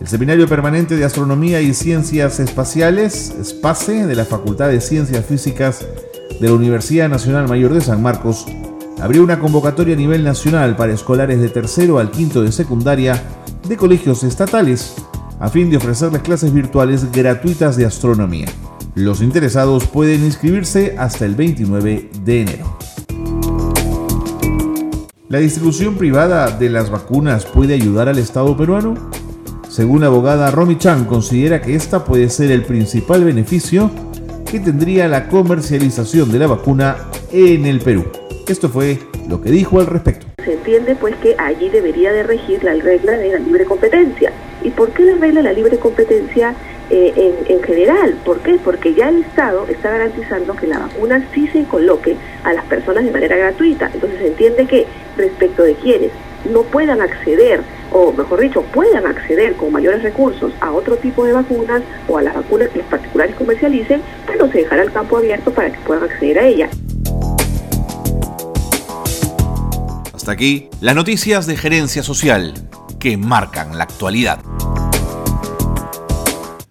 El 0.00 0.06
Seminario 0.06 0.46
Permanente 0.46 0.96
de 0.96 1.04
Astronomía 1.06 1.62
y 1.62 1.72
Ciencias 1.72 2.40
Espaciales, 2.40 3.32
SPACE, 3.42 4.06
de 4.06 4.14
la 4.14 4.26
Facultad 4.26 4.68
de 4.68 4.82
Ciencias 4.82 5.24
Físicas 5.24 5.86
de 6.40 6.48
la 6.48 6.54
Universidad 6.54 7.08
Nacional 7.08 7.48
Mayor 7.48 7.74
de 7.74 7.80
San 7.80 8.02
Marcos 8.02 8.46
abrió 9.00 9.22
una 9.22 9.38
convocatoria 9.38 9.94
a 9.94 9.98
nivel 9.98 10.24
nacional 10.24 10.76
para 10.76 10.92
escolares 10.92 11.40
de 11.40 11.48
tercero 11.48 11.98
al 11.98 12.10
quinto 12.10 12.42
de 12.42 12.52
secundaria 12.52 13.22
de 13.68 13.76
colegios 13.76 14.22
estatales 14.24 14.94
a 15.40 15.48
fin 15.48 15.70
de 15.70 15.76
ofrecerles 15.76 16.22
clases 16.22 16.52
virtuales 16.52 17.10
gratuitas 17.10 17.76
de 17.76 17.84
astronomía. 17.84 18.46
Los 18.94 19.20
interesados 19.22 19.86
pueden 19.86 20.24
inscribirse 20.24 20.94
hasta 20.98 21.24
el 21.24 21.34
29 21.34 22.10
de 22.24 22.40
enero. 22.42 22.76
¿La 25.28 25.38
distribución 25.38 25.96
privada 25.96 26.50
de 26.50 26.68
las 26.68 26.90
vacunas 26.90 27.46
puede 27.46 27.74
ayudar 27.74 28.08
al 28.08 28.18
Estado 28.18 28.56
peruano? 28.56 28.94
Según 29.68 30.02
la 30.02 30.08
abogada 30.08 30.50
Romy 30.50 30.76
Chan, 30.76 31.06
considera 31.06 31.62
que 31.62 31.74
esta 31.74 32.04
puede 32.04 32.28
ser 32.28 32.52
el 32.52 32.64
principal 32.64 33.24
beneficio 33.24 33.90
que 34.52 34.60
tendría 34.60 35.08
la 35.08 35.28
comercialización 35.28 36.30
de 36.30 36.38
la 36.38 36.46
vacuna 36.46 37.08
en 37.32 37.64
el 37.64 37.80
Perú. 37.80 38.04
Esto 38.46 38.68
fue 38.68 38.98
lo 39.26 39.40
que 39.40 39.50
dijo 39.50 39.80
al 39.80 39.86
respecto. 39.86 40.26
Se 40.44 40.52
entiende 40.52 40.94
pues 40.94 41.16
que 41.22 41.34
allí 41.38 41.70
debería 41.70 42.12
de 42.12 42.22
regir 42.22 42.62
la 42.62 42.74
regla 42.74 43.12
de 43.12 43.32
la 43.32 43.38
libre 43.38 43.64
competencia. 43.64 44.30
¿Y 44.62 44.68
por 44.68 44.90
qué 44.90 45.04
la 45.04 45.14
regla 45.14 45.40
de 45.40 45.44
la 45.44 45.52
libre 45.54 45.78
competencia 45.78 46.54
eh, 46.90 47.34
en, 47.48 47.62
general? 47.62 48.18
¿Por 48.26 48.40
qué? 48.40 48.58
Porque 48.62 48.92
ya 48.92 49.08
el 49.08 49.22
Estado 49.22 49.66
está 49.68 49.90
garantizando 49.90 50.54
que 50.54 50.66
la 50.66 50.80
vacuna 50.80 51.26
sí 51.32 51.48
se 51.48 51.64
coloque 51.64 52.16
a 52.44 52.52
las 52.52 52.66
personas 52.66 53.04
de 53.06 53.10
manera 53.10 53.36
gratuita. 53.38 53.90
Entonces 53.94 54.18
se 54.18 54.26
entiende 54.26 54.66
que 54.66 54.86
respecto 55.16 55.62
de 55.62 55.76
quienes 55.76 56.10
no 56.50 56.62
puedan 56.62 57.00
acceder, 57.00 57.62
o 57.90 58.12
mejor 58.12 58.40
dicho, 58.40 58.62
puedan 58.72 59.06
acceder 59.06 59.54
con 59.54 59.72
mayores 59.72 60.02
recursos 60.02 60.52
a 60.60 60.72
otro 60.72 60.96
tipo 60.96 61.24
de 61.24 61.32
vacunas 61.32 61.82
o 62.08 62.18
a 62.18 62.22
las 62.22 62.34
vacunas 62.34 62.68
que 62.70 62.78
los 62.78 62.86
particulares 62.88 63.34
comercialicen, 63.36 64.02
no 64.38 64.50
se 64.50 64.58
dejará 64.58 64.82
el 64.82 64.92
campo 64.92 65.18
abierto 65.18 65.52
para 65.52 65.70
que 65.70 65.78
puedan 65.80 66.04
acceder 66.04 66.38
a 66.38 66.46
ella. 66.46 66.68
Hasta 70.14 70.32
aquí 70.32 70.68
las 70.80 70.94
noticias 70.94 71.46
de 71.46 71.56
gerencia 71.56 72.02
social 72.02 72.54
que 72.98 73.16
marcan 73.16 73.76
la 73.76 73.84
actualidad. 73.84 74.38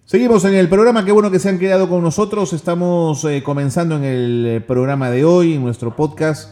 Seguimos 0.04 0.44
en 0.44 0.54
el 0.54 0.68
programa, 0.68 1.04
qué 1.06 1.12
bueno 1.12 1.30
que 1.30 1.38
se 1.38 1.48
han 1.48 1.58
quedado 1.58 1.88
con 1.88 2.02
nosotros. 2.02 2.52
Estamos 2.52 3.24
eh, 3.24 3.42
comenzando 3.42 3.96
en 3.96 4.04
el 4.04 4.46
eh, 4.46 4.60
programa 4.60 5.10
de 5.10 5.24
hoy, 5.24 5.54
en 5.54 5.62
nuestro 5.62 5.96
podcast, 5.96 6.50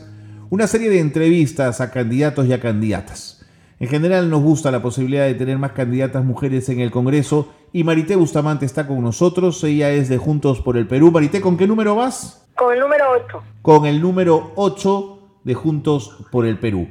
una 0.51 0.67
serie 0.67 0.91
de 0.91 0.99
entrevistas 0.99 1.81
a 1.81 1.93
candidatos 1.93 2.47
y 2.47 2.53
a 2.53 2.61
candidatas. 2.61 3.47
En 3.79 3.89
general 3.89 4.29
nos 4.29 4.43
gusta 4.43 4.73
la 4.73 4.83
posibilidad 4.83 5.25
de 5.25 5.35
tener 5.35 5.57
más 5.59 5.73
candidatas 5.73 6.25
mujeres 6.25 6.69
en 6.69 6.81
el 6.81 6.91
Congreso 6.91 7.49
y 7.73 7.85
Marité 7.85 8.17
Bustamante 8.17 8.67
está 8.67 8.87
con 8.87 9.01
nosotros. 9.01 9.63
Ella 9.63 9.91
es 9.91 10.09
de 10.09 10.19
Juntos 10.19 10.61
por 10.61 10.77
el 10.77 10.89
Perú. 10.89 11.13
Marité, 11.13 11.41
¿con 11.41 11.57
qué 11.57 11.69
número 11.69 11.95
vas? 11.95 12.47
Con 12.57 12.75
el 12.75 12.81
número 12.81 13.05
8. 13.27 13.43
Con 13.63 13.87
el 13.87 14.03
número 14.03 14.53
8 14.57 15.19
de 15.45 15.55
Juntos 15.55 16.27
por 16.33 16.45
el 16.45 16.59
Perú. 16.59 16.89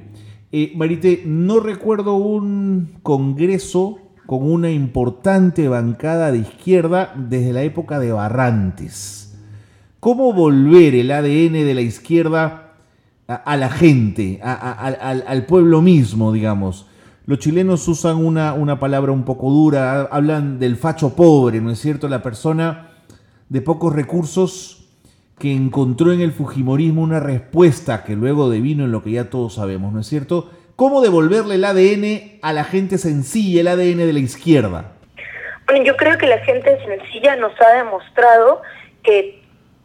Eh, 0.52 0.72
Marité, 0.76 1.24
no 1.26 1.60
recuerdo 1.60 2.16
un 2.16 2.98
Congreso 3.04 4.00
con 4.26 4.50
una 4.50 4.72
importante 4.72 5.68
bancada 5.68 6.32
de 6.32 6.40
izquierda 6.40 7.14
desde 7.16 7.52
la 7.52 7.64
época 7.64 8.00
de 8.00 8.14
Barrantes. 8.14 9.38
¿Cómo 10.00 10.32
volver 10.32 10.96
el 10.96 11.12
ADN 11.12 11.54
de 11.54 11.74
la 11.74 11.82
izquierda 11.82 12.69
a, 13.30 13.58
la 13.58 13.70
gente, 13.70 14.40
al, 14.42 15.46
pueblo 15.46 15.84
mismo, 15.84 16.34
digamos. 16.34 16.88
Los 17.28 17.38
chilenos 17.38 17.88
usan 17.88 18.18
una, 18.18 18.54
una 18.54 18.80
palabra 18.80 19.12
un 19.12 19.24
poco 19.24 19.52
dura, 19.52 20.02
hablan 20.12 20.58
del 20.58 20.78
facho 20.78 21.16
pobre, 21.16 21.62
¿no 21.62 21.70
es 21.70 21.80
cierto? 21.80 22.08
La 22.08 22.24
persona 22.24 22.90
de 23.48 23.62
pocos 23.62 23.94
recursos 23.94 24.90
que 25.38 25.54
encontró 25.54 26.12
en 26.12 26.22
el 26.22 26.32
Fujimorismo 26.32 27.04
una 27.04 27.20
respuesta 27.20 28.04
que 28.04 28.16
luego 28.16 28.50
devino 28.50 28.86
en 28.86 28.92
lo 28.92 29.04
que 29.04 29.12
ya 29.12 29.30
todos 29.30 29.54
sabemos, 29.54 29.94
¿no 29.94 30.00
es 30.00 30.08
cierto? 30.08 30.50
¿Cómo 30.76 31.02
devolverle 31.02 31.56
el 31.56 31.66
ADN 31.66 32.40
a 32.42 32.52
la 32.52 32.64
gente 32.64 32.98
sencilla, 32.98 33.62
el 33.62 33.68
ADN 33.68 33.98
de 33.98 34.14
la 34.14 34.20
izquierda? 34.20 34.94
Bueno, 35.68 35.86
yo 35.86 35.96
creo 35.98 36.18
que 36.18 36.26
la 36.26 36.40
gente 36.40 36.80
sencilla 36.84 37.36
nos 37.36 37.52
ha 37.62 37.76
demostrado 37.76 38.64
que 39.04 39.39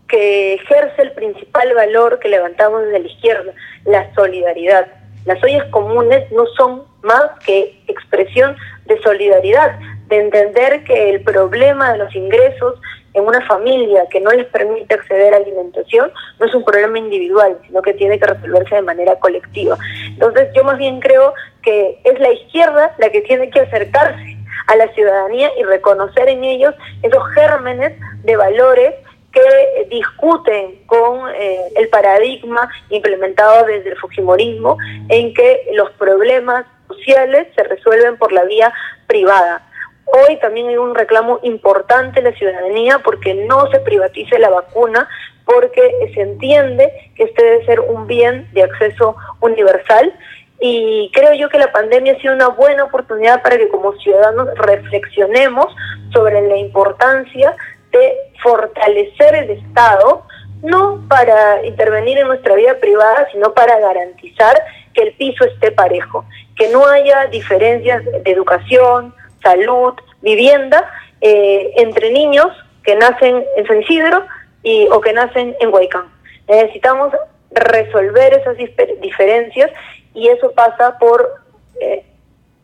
que 0.08 0.54
ejerce 0.54 1.02
el 1.02 1.12
principal 1.12 1.74
valor 1.74 2.18
que 2.18 2.28
levantamos 2.28 2.82
desde 2.82 3.00
la 3.00 3.08
izquierda, 3.08 3.52
la 3.84 4.14
solidaridad. 4.14 4.86
Las 5.24 5.42
ollas 5.42 5.64
comunes 5.70 6.30
no 6.32 6.46
son 6.56 6.84
más 7.02 7.30
que 7.44 7.80
expresión 7.88 8.56
de 8.86 9.00
solidaridad, 9.00 9.78
de 10.08 10.18
entender 10.18 10.84
que 10.84 11.10
el 11.10 11.22
problema 11.22 11.92
de 11.92 11.98
los 11.98 12.14
ingresos 12.14 12.78
en 13.14 13.24
una 13.24 13.40
familia 13.46 14.04
que 14.10 14.20
no 14.20 14.30
les 14.32 14.46
permite 14.46 14.94
acceder 14.94 15.32
a 15.32 15.38
alimentación 15.38 16.12
no 16.38 16.46
es 16.46 16.54
un 16.54 16.64
problema 16.64 16.98
individual, 16.98 17.58
sino 17.66 17.80
que 17.80 17.94
tiene 17.94 18.18
que 18.18 18.26
resolverse 18.26 18.74
de 18.74 18.82
manera 18.82 19.18
colectiva. 19.20 19.78
Entonces 20.08 20.48
yo 20.54 20.64
más 20.64 20.76
bien 20.78 21.00
creo 21.00 21.32
que 21.62 22.00
es 22.04 22.18
la 22.18 22.32
izquierda 22.32 22.94
la 22.98 23.10
que 23.10 23.22
tiene 23.22 23.50
que 23.50 23.60
acercarse 23.60 24.36
a 24.66 24.76
la 24.76 24.88
ciudadanía 24.94 25.50
y 25.58 25.62
reconocer 25.62 26.28
en 26.28 26.42
ellos 26.42 26.74
esos 27.02 27.22
gérmenes 27.34 27.92
de 28.24 28.36
valores 28.36 28.94
que 29.34 29.86
discuten 29.90 30.86
con 30.86 31.28
eh, 31.34 31.60
el 31.76 31.88
paradigma 31.88 32.70
implementado 32.88 33.66
desde 33.66 33.90
el 33.90 33.98
Fujimorismo 33.98 34.78
en 35.08 35.34
que 35.34 35.68
los 35.72 35.90
problemas 35.92 36.64
sociales 36.88 37.48
se 37.56 37.64
resuelven 37.64 38.16
por 38.16 38.32
la 38.32 38.44
vía 38.44 38.72
privada. 39.06 39.66
Hoy 40.06 40.38
también 40.38 40.68
hay 40.68 40.76
un 40.76 40.94
reclamo 40.94 41.40
importante 41.42 42.22
de 42.22 42.30
la 42.30 42.36
ciudadanía 42.36 43.00
porque 43.00 43.34
no 43.34 43.68
se 43.70 43.80
privatice 43.80 44.38
la 44.38 44.50
vacuna, 44.50 45.08
porque 45.44 46.10
se 46.14 46.20
entiende 46.20 46.92
que 47.16 47.24
este 47.24 47.42
debe 47.42 47.66
ser 47.66 47.80
un 47.80 48.06
bien 48.06 48.48
de 48.52 48.62
acceso 48.62 49.16
universal 49.40 50.14
y 50.60 51.10
creo 51.12 51.34
yo 51.34 51.48
que 51.48 51.58
la 51.58 51.72
pandemia 51.72 52.14
ha 52.14 52.20
sido 52.20 52.34
una 52.34 52.48
buena 52.48 52.84
oportunidad 52.84 53.42
para 53.42 53.58
que 53.58 53.68
como 53.68 53.92
ciudadanos 53.94 54.48
reflexionemos 54.56 55.66
sobre 56.12 56.40
la 56.48 56.56
importancia 56.56 57.54
de 57.98 58.16
fortalecer 58.42 59.34
el 59.34 59.50
Estado, 59.50 60.26
no 60.62 61.02
para 61.08 61.64
intervenir 61.64 62.18
en 62.18 62.28
nuestra 62.28 62.54
vida 62.54 62.78
privada, 62.78 63.28
sino 63.32 63.52
para 63.52 63.78
garantizar 63.78 64.56
que 64.94 65.02
el 65.02 65.12
piso 65.14 65.44
esté 65.44 65.72
parejo, 65.72 66.24
que 66.56 66.68
no 66.68 66.86
haya 66.86 67.26
diferencias 67.26 68.04
de 68.04 68.30
educación, 68.30 69.14
salud, 69.42 69.94
vivienda 70.22 70.90
eh, 71.20 71.72
entre 71.76 72.12
niños 72.12 72.46
que 72.82 72.94
nacen 72.96 73.44
en 73.56 73.66
San 73.66 73.82
Isidro 73.82 74.26
y, 74.62 74.88
o 74.88 75.00
que 75.00 75.12
nacen 75.12 75.56
en 75.60 75.72
Huaycán. 75.72 76.06
Necesitamos 76.48 77.12
resolver 77.50 78.34
esas 78.34 78.56
diferencias 79.00 79.70
y 80.12 80.28
eso 80.28 80.52
pasa 80.52 80.98
por 80.98 81.42
eh, 81.80 82.04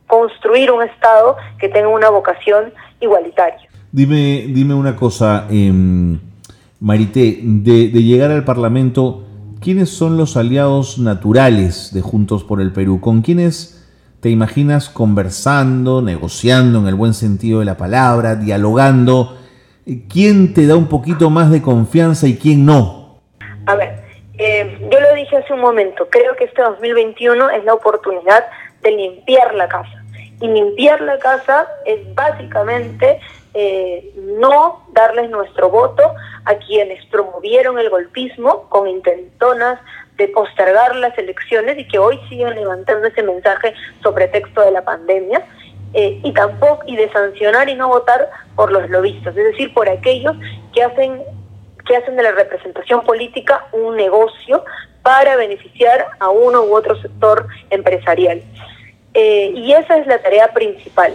construir 0.06 0.70
un 0.72 0.82
Estado 0.82 1.36
que 1.58 1.68
tenga 1.68 1.88
una 1.88 2.10
vocación 2.10 2.72
igualitaria. 3.00 3.69
Dime, 3.92 4.44
dime 4.46 4.74
una 4.74 4.94
cosa, 4.94 5.48
eh, 5.50 5.72
Marité, 6.78 7.40
de, 7.42 7.88
de, 7.88 8.02
llegar 8.04 8.30
al 8.30 8.44
Parlamento, 8.44 9.24
¿quiénes 9.60 9.90
son 9.90 10.16
los 10.16 10.36
aliados 10.36 10.98
naturales 10.98 11.92
de 11.92 12.00
Juntos 12.00 12.44
por 12.44 12.60
el 12.60 12.72
Perú? 12.72 13.00
¿Con 13.00 13.22
quiénes 13.22 13.84
te 14.20 14.30
imaginas 14.30 14.90
conversando, 14.90 16.02
negociando 16.02 16.78
en 16.78 16.86
el 16.86 16.94
buen 16.94 17.14
sentido 17.14 17.58
de 17.58 17.64
la 17.64 17.76
palabra, 17.76 18.36
dialogando? 18.36 19.36
¿Quién 20.08 20.54
te 20.54 20.68
da 20.68 20.76
un 20.76 20.86
poquito 20.86 21.28
más 21.28 21.50
de 21.50 21.60
confianza 21.60 22.28
y 22.28 22.36
quién 22.36 22.64
no? 22.64 23.18
A 23.66 23.74
ver, 23.74 24.04
eh, 24.38 24.88
yo 24.88 25.00
lo 25.00 25.14
dije 25.16 25.36
hace 25.36 25.52
un 25.52 25.60
momento, 25.60 26.06
creo 26.08 26.36
que 26.36 26.44
este 26.44 26.62
2021 26.62 27.50
es 27.50 27.64
la 27.64 27.74
oportunidad 27.74 28.44
de 28.82 28.92
limpiar 28.92 29.52
la 29.56 29.68
casa. 29.68 30.04
Y 30.40 30.46
limpiar 30.46 31.00
la 31.00 31.18
casa 31.18 31.66
es 31.84 31.98
básicamente 32.14 33.18
eh, 33.54 34.12
no 34.16 34.84
darles 34.92 35.30
nuestro 35.30 35.70
voto 35.70 36.02
a 36.44 36.54
quienes 36.56 37.04
promovieron 37.06 37.78
el 37.78 37.90
golpismo 37.90 38.68
con 38.68 38.88
intentonas 38.88 39.80
de 40.16 40.28
postergar 40.28 40.94
las 40.96 41.16
elecciones 41.18 41.78
y 41.78 41.86
que 41.88 41.98
hoy 41.98 42.20
siguen 42.28 42.54
levantando 42.54 43.06
ese 43.08 43.22
mensaje 43.22 43.74
sobre 44.02 44.28
texto 44.28 44.60
de 44.62 44.70
la 44.70 44.84
pandemia. 44.84 45.44
Eh, 45.92 46.20
y 46.22 46.32
tampoco 46.32 46.84
y 46.86 46.94
de 46.94 47.10
sancionar 47.10 47.68
y 47.68 47.74
no 47.74 47.88
votar 47.88 48.30
por 48.54 48.70
los 48.70 48.88
lobistas, 48.88 49.36
es 49.36 49.44
decir, 49.44 49.74
por 49.74 49.88
aquellos 49.88 50.36
que 50.72 50.84
hacen 50.84 51.20
que 51.84 51.96
hacen 51.96 52.14
de 52.14 52.22
la 52.22 52.30
representación 52.30 53.00
política 53.02 53.66
un 53.72 53.96
negocio 53.96 54.64
para 55.02 55.34
beneficiar 55.34 56.06
a 56.20 56.28
uno 56.30 56.62
u 56.62 56.76
otro 56.76 56.94
sector 57.02 57.48
empresarial. 57.70 58.40
Eh, 59.14 59.52
y 59.56 59.72
esa 59.72 59.96
es 59.96 60.06
la 60.06 60.22
tarea 60.22 60.52
principal. 60.52 61.12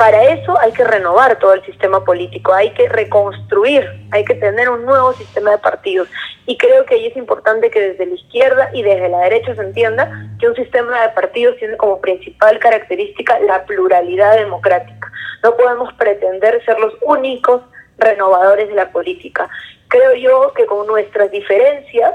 Para 0.00 0.24
eso 0.24 0.58
hay 0.58 0.72
que 0.72 0.82
renovar 0.82 1.38
todo 1.38 1.52
el 1.52 1.62
sistema 1.66 2.02
político, 2.02 2.54
hay 2.54 2.70
que 2.70 2.88
reconstruir, 2.88 3.86
hay 4.10 4.24
que 4.24 4.34
tener 4.34 4.70
un 4.70 4.86
nuevo 4.86 5.12
sistema 5.12 5.50
de 5.50 5.58
partidos. 5.58 6.08
Y 6.46 6.56
creo 6.56 6.86
que 6.86 6.94
ahí 6.94 7.06
es 7.06 7.16
importante 7.16 7.70
que 7.70 7.80
desde 7.80 8.06
la 8.06 8.14
izquierda 8.14 8.70
y 8.72 8.82
desde 8.82 9.10
la 9.10 9.18
derecha 9.18 9.54
se 9.54 9.60
entienda 9.60 10.10
que 10.38 10.48
un 10.48 10.56
sistema 10.56 11.02
de 11.02 11.10
partidos 11.10 11.56
tiene 11.58 11.76
como 11.76 12.00
principal 12.00 12.58
característica 12.58 13.38
la 13.40 13.66
pluralidad 13.66 14.38
democrática. 14.38 15.12
No 15.42 15.54
podemos 15.54 15.92
pretender 15.92 16.64
ser 16.64 16.80
los 16.80 16.94
únicos 17.02 17.60
renovadores 17.98 18.68
de 18.68 18.74
la 18.74 18.90
política 18.90 19.50
creo 19.90 20.14
yo 20.14 20.54
que 20.54 20.64
con 20.66 20.86
nuestras 20.86 21.30
diferencias, 21.30 22.14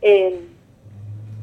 eh, 0.00 0.40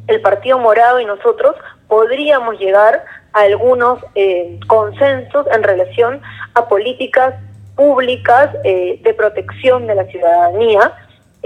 el 0.07 0.21
Partido 0.21 0.57
Morado 0.57 0.99
y 0.99 1.05
nosotros 1.05 1.55
podríamos 1.87 2.57
llegar 2.57 3.05
algunos 3.33 3.99
eh, 4.15 4.59
consensos 4.67 5.45
en 5.51 5.63
relación 5.63 6.21
a 6.53 6.67
políticas 6.67 7.35
públicas 7.75 8.49
eh, 8.63 8.99
de 9.01 9.13
protección 9.13 9.87
de 9.87 9.95
la 9.95 10.05
ciudadanía 10.05 10.93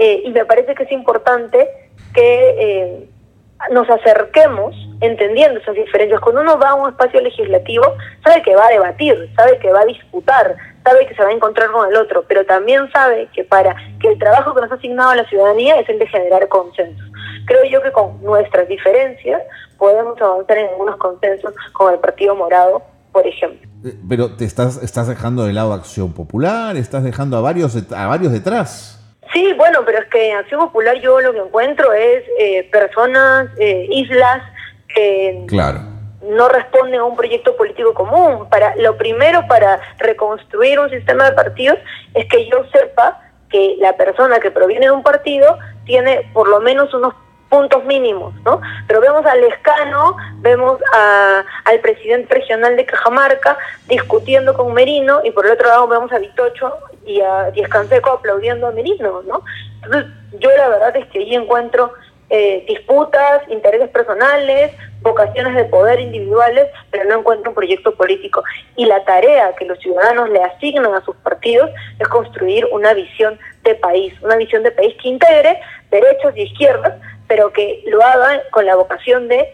y 0.00 0.30
me 0.30 0.44
parece 0.44 0.76
que 0.76 0.84
es 0.84 0.92
importante 0.92 1.68
que 2.14 3.08
nos 3.70 3.90
acerquemos 3.90 4.74
entendiendo 5.00 5.60
esas 5.60 5.74
diferencias. 5.74 6.20
Cuando 6.20 6.42
uno 6.42 6.58
va 6.58 6.70
a 6.70 6.74
un 6.74 6.90
espacio 6.90 7.20
legislativo, 7.20 7.84
sabe 8.24 8.42
que 8.42 8.54
va 8.54 8.66
a 8.66 8.70
debatir, 8.70 9.30
sabe 9.36 9.58
que 9.58 9.72
va 9.72 9.80
a 9.80 9.86
disputar, 9.86 10.56
sabe 10.84 11.06
que 11.06 11.14
se 11.14 11.22
va 11.22 11.28
a 11.28 11.32
encontrar 11.32 11.70
con 11.70 11.88
el 11.88 11.96
otro, 11.96 12.24
pero 12.26 12.44
también 12.46 12.90
sabe 12.92 13.28
que 13.32 13.44
para 13.44 13.74
que 14.00 14.08
el 14.08 14.18
trabajo 14.18 14.54
que 14.54 14.60
nos 14.62 14.72
ha 14.72 14.76
asignado 14.76 15.10
a 15.10 15.16
la 15.16 15.28
ciudadanía 15.28 15.78
es 15.80 15.88
el 15.88 15.98
de 15.98 16.06
generar 16.06 16.48
consenso. 16.48 17.02
Creo 17.48 17.64
yo 17.64 17.82
que 17.82 17.90
con 17.90 18.22
nuestras 18.22 18.68
diferencias 18.68 19.42
podemos 19.78 20.20
avanzar 20.20 20.58
en 20.58 20.68
algunos 20.68 20.96
consensos 20.98 21.54
con 21.72 21.92
el 21.92 21.98
Partido 21.98 22.36
Morado, 22.36 22.82
por 23.10 23.26
ejemplo. 23.26 23.68
Eh, 23.84 23.94
pero 24.08 24.36
te 24.36 24.44
estás, 24.44 24.82
estás 24.82 25.08
dejando 25.08 25.44
de 25.44 25.52
lado 25.52 25.72
Acción 25.72 26.12
Popular, 26.12 26.76
estás 26.76 27.02
dejando 27.02 27.36
a 27.36 27.40
varios, 27.40 27.76
a 27.92 28.06
varios 28.06 28.32
detrás. 28.32 28.94
Sí, 29.32 29.52
bueno, 29.56 29.80
pero 29.84 29.98
es 29.98 30.06
que 30.10 30.30
en 30.30 30.36
Acción 30.36 30.60
Popular 30.60 31.00
yo 31.00 31.20
lo 31.20 31.32
que 31.32 31.40
encuentro 31.40 31.92
es 31.92 32.22
eh, 32.38 32.68
personas, 32.70 33.48
eh, 33.58 33.88
islas 33.90 34.42
que 34.94 35.44
claro 35.48 35.98
no 36.28 36.48
responden 36.48 37.00
a 37.00 37.04
un 37.04 37.16
proyecto 37.16 37.56
político 37.56 37.94
común. 37.94 38.48
Para 38.48 38.76
lo 38.76 38.96
primero 38.96 39.46
para 39.48 39.80
reconstruir 39.98 40.78
un 40.78 40.90
sistema 40.90 41.24
de 41.24 41.32
partidos 41.32 41.78
es 42.14 42.26
que 42.26 42.48
yo 42.48 42.64
sepa 42.72 43.22
que 43.50 43.76
la 43.78 43.96
persona 43.96 44.38
que 44.40 44.50
proviene 44.50 44.86
de 44.86 44.92
un 44.92 45.02
partido 45.02 45.58
tiene 45.84 46.30
por 46.34 46.48
lo 46.48 46.60
menos 46.60 46.92
unos 46.92 47.14
puntos 47.48 47.84
mínimos, 47.84 48.34
¿no? 48.44 48.60
Pero 48.86 49.00
vemos 49.00 49.24
al 49.26 49.42
Escano, 49.44 50.16
vemos 50.36 50.78
a, 50.94 51.44
al 51.64 51.80
presidente 51.80 52.34
regional 52.34 52.76
de 52.76 52.86
Cajamarca 52.86 53.56
discutiendo 53.86 54.54
con 54.54 54.74
Merino 54.74 55.20
y 55.24 55.30
por 55.30 55.46
el 55.46 55.52
otro 55.52 55.68
lado 55.68 55.88
vemos 55.88 56.12
a 56.12 56.18
Vitocho 56.18 56.74
y 57.06 57.20
a 57.20 57.50
Díaz 57.50 57.70
Canseco 57.70 58.10
aplaudiendo 58.10 58.66
a 58.66 58.72
Merino, 58.72 59.22
¿no? 59.22 59.42
Entonces 59.82 60.12
yo 60.38 60.50
la 60.56 60.68
verdad 60.68 60.96
es 60.96 61.06
que 61.06 61.20
ahí 61.20 61.34
encuentro 61.34 61.92
eh, 62.30 62.64
disputas, 62.68 63.40
intereses 63.48 63.88
personales, 63.88 64.72
vocaciones 65.00 65.54
de 65.54 65.64
poder 65.64 65.98
individuales, 66.00 66.66
pero 66.90 67.04
no 67.04 67.20
encuentro 67.20 67.50
un 67.50 67.54
proyecto 67.54 67.94
político. 67.94 68.42
Y 68.76 68.84
la 68.84 69.02
tarea 69.04 69.54
que 69.56 69.64
los 69.64 69.78
ciudadanos 69.78 70.28
le 70.28 70.42
asignan 70.42 70.92
a 70.94 71.00
sus 71.02 71.16
partidos 71.16 71.70
es 71.98 72.06
construir 72.08 72.66
una 72.70 72.92
visión 72.92 73.38
de 73.62 73.74
país, 73.76 74.12
una 74.20 74.36
visión 74.36 74.62
de 74.62 74.72
país 74.72 74.94
que 75.00 75.08
integre 75.08 75.58
derechos 75.90 76.36
y 76.36 76.42
izquierdas, 76.42 76.94
pero 77.28 77.52
que 77.52 77.84
lo 77.86 78.02
haga 78.02 78.42
con 78.50 78.66
la 78.66 78.74
vocación 78.74 79.28
de 79.28 79.52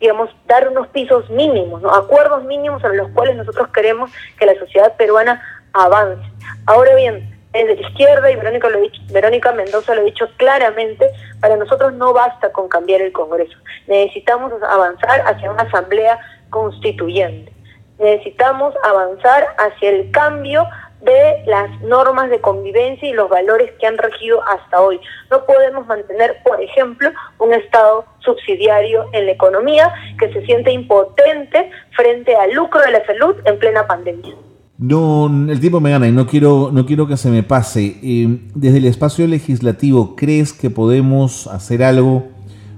digamos, 0.00 0.30
dar 0.46 0.66
unos 0.66 0.88
pisos 0.88 1.28
mínimos, 1.28 1.82
acuerdos 1.84 2.44
mínimos 2.44 2.82
a 2.84 2.88
los 2.88 3.10
cuales 3.10 3.36
nosotros 3.36 3.68
queremos 3.68 4.10
que 4.38 4.46
la 4.46 4.54
sociedad 4.54 4.96
peruana 4.96 5.42
avance. 5.74 6.24
Ahora 6.66 6.94
bien, 6.96 7.38
desde 7.52 7.74
la 7.76 7.88
izquierda, 7.88 8.30
y 8.30 8.36
Verónica, 8.36 8.70
lo 8.70 8.80
dicho, 8.80 9.00
Verónica 9.12 9.52
Mendoza 9.52 9.94
lo 9.94 10.00
ha 10.00 10.04
dicho 10.04 10.26
claramente, 10.36 11.10
para 11.40 11.56
nosotros 11.56 11.92
no 11.94 12.14
basta 12.14 12.50
con 12.50 12.68
cambiar 12.68 13.02
el 13.02 13.12
Congreso. 13.12 13.58
Necesitamos 13.88 14.52
avanzar 14.62 15.20
hacia 15.26 15.50
una 15.50 15.64
asamblea 15.64 16.18
constituyente. 16.48 17.52
Necesitamos 17.98 18.74
avanzar 18.82 19.54
hacia 19.58 19.90
el 19.90 20.10
cambio 20.10 20.66
de 21.02 21.42
las 21.46 21.80
normas 21.82 22.30
de 22.30 22.40
convivencia 22.40 23.08
y 23.08 23.12
los 23.12 23.28
valores 23.28 23.72
que 23.80 23.86
han 23.86 23.98
regido 23.98 24.42
hasta 24.46 24.80
hoy. 24.80 25.00
No 25.30 25.44
podemos 25.46 25.86
mantener, 25.86 26.36
por 26.44 26.60
ejemplo, 26.62 27.10
un 27.38 27.52
Estado 27.52 28.04
subsidiario 28.20 29.06
en 29.12 29.26
la 29.26 29.32
economía 29.32 29.92
que 30.18 30.32
se 30.32 30.44
siente 30.44 30.72
impotente 30.72 31.70
frente 31.96 32.36
al 32.36 32.52
lucro 32.52 32.80
de 32.80 32.90
la 32.90 33.04
salud 33.06 33.36
en 33.44 33.58
plena 33.58 33.86
pandemia. 33.86 34.34
No, 34.78 35.26
el 35.26 35.60
tiempo 35.60 35.80
me 35.80 35.90
gana 35.90 36.08
y 36.08 36.12
no 36.12 36.26
quiero, 36.26 36.70
no 36.72 36.86
quiero 36.86 37.06
que 37.06 37.18
se 37.18 37.30
me 37.30 37.42
pase. 37.42 37.98
Eh, 38.02 38.48
desde 38.54 38.78
el 38.78 38.86
espacio 38.86 39.26
legislativo, 39.26 40.16
¿crees 40.16 40.54
que 40.54 40.70
podemos 40.70 41.46
hacer 41.48 41.82
algo 41.82 42.28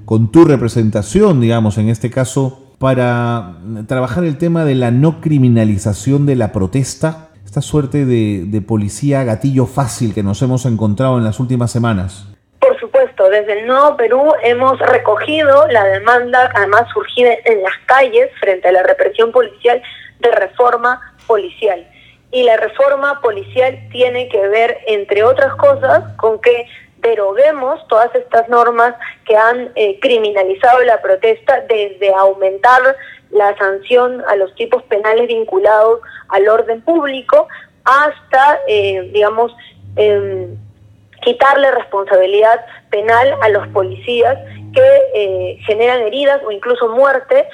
con 0.05 0.33
tu 0.33 0.45
representación, 0.45 1.41
digamos, 1.41 1.79
en 1.79 1.89
este 1.89 2.11
caso, 2.11 2.75
para 2.79 3.59
trabajar 3.87 4.25
el 4.25 4.37
tema 4.37 4.65
de 4.65 4.75
la 4.75 4.91
no 4.91 5.21
criminalización 5.21 6.27
de 6.27 6.35
la 6.35 6.51
protesta? 6.51 7.29
Esta 7.53 7.61
suerte 7.61 8.07
de, 8.07 8.63
policía 8.67 9.25
gatillo 9.25 9.67
fácil 9.67 10.15
que 10.15 10.23
nos 10.23 10.41
hemos 10.41 10.65
encontrado 10.65 11.19
en 11.19 11.25
las 11.25 11.39
últimas 11.39 11.71
semanas. 11.71 12.27
Por 12.59 12.81
supuesto, 12.81 13.29
desde 13.29 13.61
el 13.61 13.67
Nuevo 13.67 13.95
Perú 13.99 14.33
hemos 14.43 14.79
recogido 14.79 15.67
la 15.67 15.85
demanda, 15.85 16.51
además 16.55 16.85
surgida 16.95 17.29
en 17.45 17.63
las 17.63 17.75
calles 17.85 18.31
frente 18.41 18.69
a 18.69 18.73
la 18.73 18.83
represión 18.85 19.33
policial 19.33 19.83
de 20.21 20.31
reforma 20.31 21.15
policial. 21.27 21.87
Y 22.31 22.43
la 22.45 22.57
reforma 22.57 23.21
policial 23.21 23.87
tiene 23.91 24.31
que 24.31 24.49
ver, 24.49 24.79
entre 24.87 25.23
otras 25.23 25.55
cosas, 25.57 26.11
con 26.17 26.41
que 26.41 26.67
deroguemos 27.03 27.87
todas 27.89 28.15
estas 28.15 28.49
normas 28.49 28.95
que 29.27 29.37
han 29.37 29.73
eh, 29.75 29.99
criminalizado 30.01 30.81
la 30.85 31.03
protesta 31.03 31.61
desde 31.69 32.15
aumentar 32.15 32.97
la 33.33 33.57
sanción 33.57 34.23
a 34.29 34.37
los 34.37 34.55
tipos 34.55 34.83
penales 34.85 35.27
vinculados 35.27 36.01
al 36.29 36.49
orden 36.49 36.83
público 36.83 37.49
hasta, 37.85 38.61
eh, 38.69 39.11
digamos, 39.13 39.55
em, 39.97 40.57
quitarle 41.23 41.71
responsabilidad 41.71 42.65
penal 42.91 43.35
a 43.43 43.49
los 43.49 43.67
policías 43.69 44.39
que 44.75 45.03
eh, 45.15 45.59
generan 45.67 46.03
heridas 46.03 46.41
o 46.45 46.51
incluso 46.51 46.89
muerte 46.89 47.47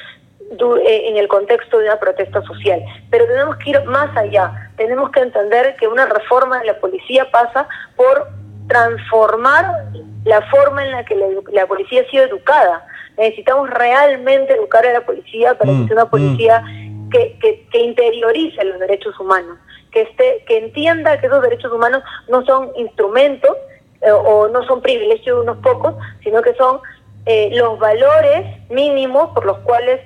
en 0.51 1.19
el 1.19 1.29
contexto 1.29 1.79
de 1.79 1.85
una 1.85 2.01
protesta 2.01 2.41
social. 2.43 2.83
Pero 3.11 3.27
tenemos 3.27 3.57
que 3.57 3.71
ir 3.71 3.85
más 3.85 4.17
allá, 4.17 4.71
tenemos 4.79 5.11
que 5.11 5.21
entender 5.21 5.77
que 5.77 5.87
una 5.87 6.07
reforma 6.07 6.59
de 6.61 6.67
la 6.67 6.79
policía 6.79 7.31
pasa 7.31 7.69
por 7.97 8.29
transformar 8.69 9.85
la 10.25 10.43
forma 10.51 10.85
en 10.85 10.93
la 10.93 11.05
que 11.05 11.17
la, 11.53 11.67
policía 11.67 12.03
ha 12.03 12.11
sido 12.11 12.25
educada. 12.25 12.87
Necesitamos 13.19 13.69
realmente 13.71 14.55
educar 14.55 14.87
a 14.87 14.93
la 14.93 15.01
policía 15.05 15.59
para 15.59 15.71
que 15.71 15.77
mm, 15.77 15.87
sea 15.87 15.97
una 15.97 16.11
policía 16.11 16.61
mm. 16.61 17.11
que, 17.11 17.67
que, 17.71 17.79
interiorice 17.81 18.65
los 18.65 18.79
derechos 18.79 19.19
humanos, 19.19 19.59
que, 19.91 20.03
esté, 20.03 20.45
que 20.47 20.59
entienda 20.59 21.21
que 21.21 21.27
esos 21.27 21.43
derechos 21.43 21.73
humanos 21.73 22.03
no 22.29 22.45
son 22.45 22.71
instrumentos 22.77 23.57
eh, 24.01 24.11
o 24.11 24.49
no 24.49 24.63
son 24.65 24.81
privilegios 24.81 25.37
de 25.37 25.43
unos 25.43 25.59
pocos, 25.59 25.95
sino 26.23 26.41
que 26.43 26.55
son 26.55 26.81
eh, 27.27 27.51
los 27.53 27.79
valores 27.79 28.47
mínimos 28.71 29.31
por 29.35 29.45
los 29.45 29.59
cuales 29.59 30.01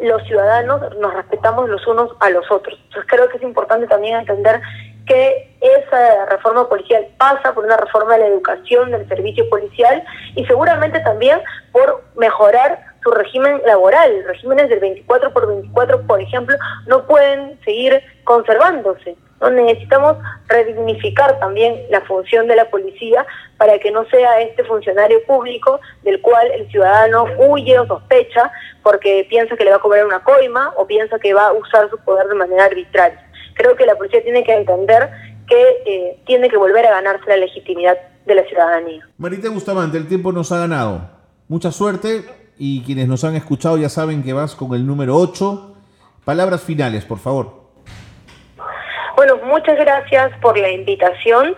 los 0.00 0.22
ciudadanos 0.24 0.80
nos 0.98 1.14
respetamos 1.14 1.68
los 1.68 1.86
unos 1.86 2.10
a 2.20 2.30
los 2.30 2.50
otros. 2.50 2.78
Entonces 2.84 3.10
creo 3.10 3.28
que 3.28 3.36
es 3.36 3.42
importante 3.42 3.86
también 3.86 4.18
entender 4.18 4.60
que 5.06 5.56
esa 5.60 6.26
reforma 6.26 6.68
policial 6.68 7.06
pasa 7.18 7.54
por 7.54 7.64
una 7.64 7.76
reforma 7.76 8.14
de 8.14 8.20
la 8.20 8.26
educación 8.26 8.90
del 8.90 9.08
servicio 9.08 9.48
policial 9.48 10.02
y 10.34 10.44
seguramente 10.46 11.00
también 11.00 11.40
por 11.72 12.02
mejorar 12.16 12.84
su 13.02 13.10
régimen 13.10 13.60
laboral. 13.66 14.24
Regímenes 14.26 14.68
del 14.68 14.80
24 14.80 15.32
por 15.32 15.48
24, 15.48 16.02
por 16.06 16.20
ejemplo, 16.20 16.56
no 16.86 17.06
pueden 17.06 17.58
seguir 17.64 18.00
conservándose. 18.24 19.16
¿no? 19.40 19.50
Necesitamos 19.50 20.16
redignificar 20.48 21.38
también 21.38 21.82
la 21.90 22.00
función 22.02 22.46
de 22.46 22.56
la 22.56 22.70
policía 22.70 23.26
para 23.56 23.78
que 23.78 23.90
no 23.90 24.04
sea 24.06 24.40
este 24.40 24.64
funcionario 24.64 25.22
público 25.24 25.80
del 26.02 26.20
cual 26.20 26.50
el 26.52 26.68
ciudadano 26.70 27.26
huye 27.38 27.78
o 27.78 27.86
sospecha 27.86 28.50
porque 28.82 29.26
piensa 29.28 29.56
que 29.56 29.64
le 29.64 29.70
va 29.70 29.76
a 29.76 29.80
cobrar 29.80 30.06
una 30.06 30.22
coima 30.22 30.72
o 30.76 30.86
piensa 30.86 31.18
que 31.18 31.34
va 31.34 31.48
a 31.48 31.52
usar 31.52 31.90
su 31.90 31.98
poder 31.98 32.26
de 32.28 32.34
manera 32.34 32.64
arbitraria. 32.64 33.31
Creo 33.54 33.76
que 33.76 33.86
la 33.86 33.96
policía 33.96 34.22
tiene 34.22 34.44
que 34.44 34.54
entender 34.54 35.10
que 35.48 35.82
eh, 35.86 36.18
tiene 36.26 36.48
que 36.48 36.56
volver 36.56 36.86
a 36.86 36.90
ganarse 36.90 37.28
la 37.28 37.36
legitimidad 37.36 37.96
de 38.26 38.34
la 38.34 38.44
ciudadanía. 38.44 39.06
Marita 39.18 39.50
Bustamante, 39.50 39.98
el 39.98 40.08
tiempo 40.08 40.32
nos 40.32 40.52
ha 40.52 40.58
ganado. 40.58 41.10
Mucha 41.48 41.72
suerte 41.72 42.24
y 42.58 42.82
quienes 42.82 43.08
nos 43.08 43.24
han 43.24 43.34
escuchado 43.34 43.76
ya 43.76 43.88
saben 43.88 44.22
que 44.22 44.32
vas 44.32 44.54
con 44.54 44.74
el 44.74 44.86
número 44.86 45.16
8. 45.16 45.74
Palabras 46.24 46.62
finales, 46.62 47.04
por 47.04 47.18
favor. 47.18 47.62
Bueno, 49.16 49.36
muchas 49.44 49.76
gracias 49.76 50.32
por 50.40 50.56
la 50.56 50.70
invitación. 50.70 51.56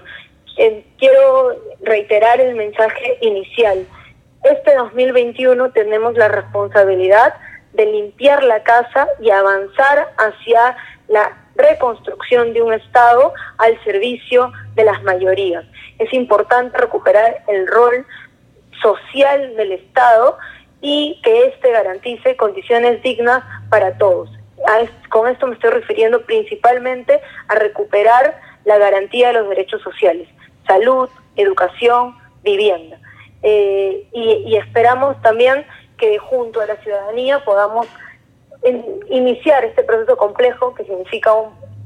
Eh, 0.56 0.84
quiero 0.98 1.56
reiterar 1.82 2.40
el 2.40 2.56
mensaje 2.56 3.18
inicial. 3.20 3.86
Este 4.42 4.74
2021 4.76 5.70
tenemos 5.72 6.14
la 6.14 6.28
responsabilidad 6.28 7.34
de 7.72 7.86
limpiar 7.86 8.42
la 8.44 8.62
casa 8.62 9.08
y 9.20 9.30
avanzar 9.30 10.12
hacia 10.16 10.76
la 11.08 11.43
reconstrucción 11.56 12.52
de 12.52 12.62
un 12.62 12.72
Estado 12.72 13.32
al 13.58 13.82
servicio 13.84 14.52
de 14.74 14.84
las 14.84 15.02
mayorías. 15.02 15.64
Es 15.98 16.12
importante 16.12 16.76
recuperar 16.78 17.42
el 17.48 17.66
rol 17.66 18.06
social 18.82 19.56
del 19.56 19.72
Estado 19.72 20.36
y 20.80 21.20
que 21.22 21.46
éste 21.46 21.70
garantice 21.70 22.36
condiciones 22.36 23.02
dignas 23.02 23.42
para 23.70 23.96
todos. 23.96 24.30
Con 25.10 25.28
esto 25.28 25.46
me 25.46 25.54
estoy 25.54 25.70
refiriendo 25.70 26.22
principalmente 26.22 27.20
a 27.48 27.54
recuperar 27.54 28.40
la 28.64 28.78
garantía 28.78 29.28
de 29.28 29.34
los 29.34 29.48
derechos 29.48 29.82
sociales, 29.82 30.28
salud, 30.66 31.08
educación, 31.36 32.16
vivienda. 32.42 32.98
Eh, 33.42 34.08
y 34.12 34.56
esperamos 34.56 35.20
también 35.20 35.66
que 35.98 36.18
junto 36.18 36.60
a 36.60 36.66
la 36.66 36.76
ciudadanía 36.76 37.44
podamos 37.44 37.86
iniciar 39.10 39.64
este 39.64 39.82
proceso 39.82 40.16
complejo 40.16 40.74
que 40.74 40.84
significa 40.84 41.32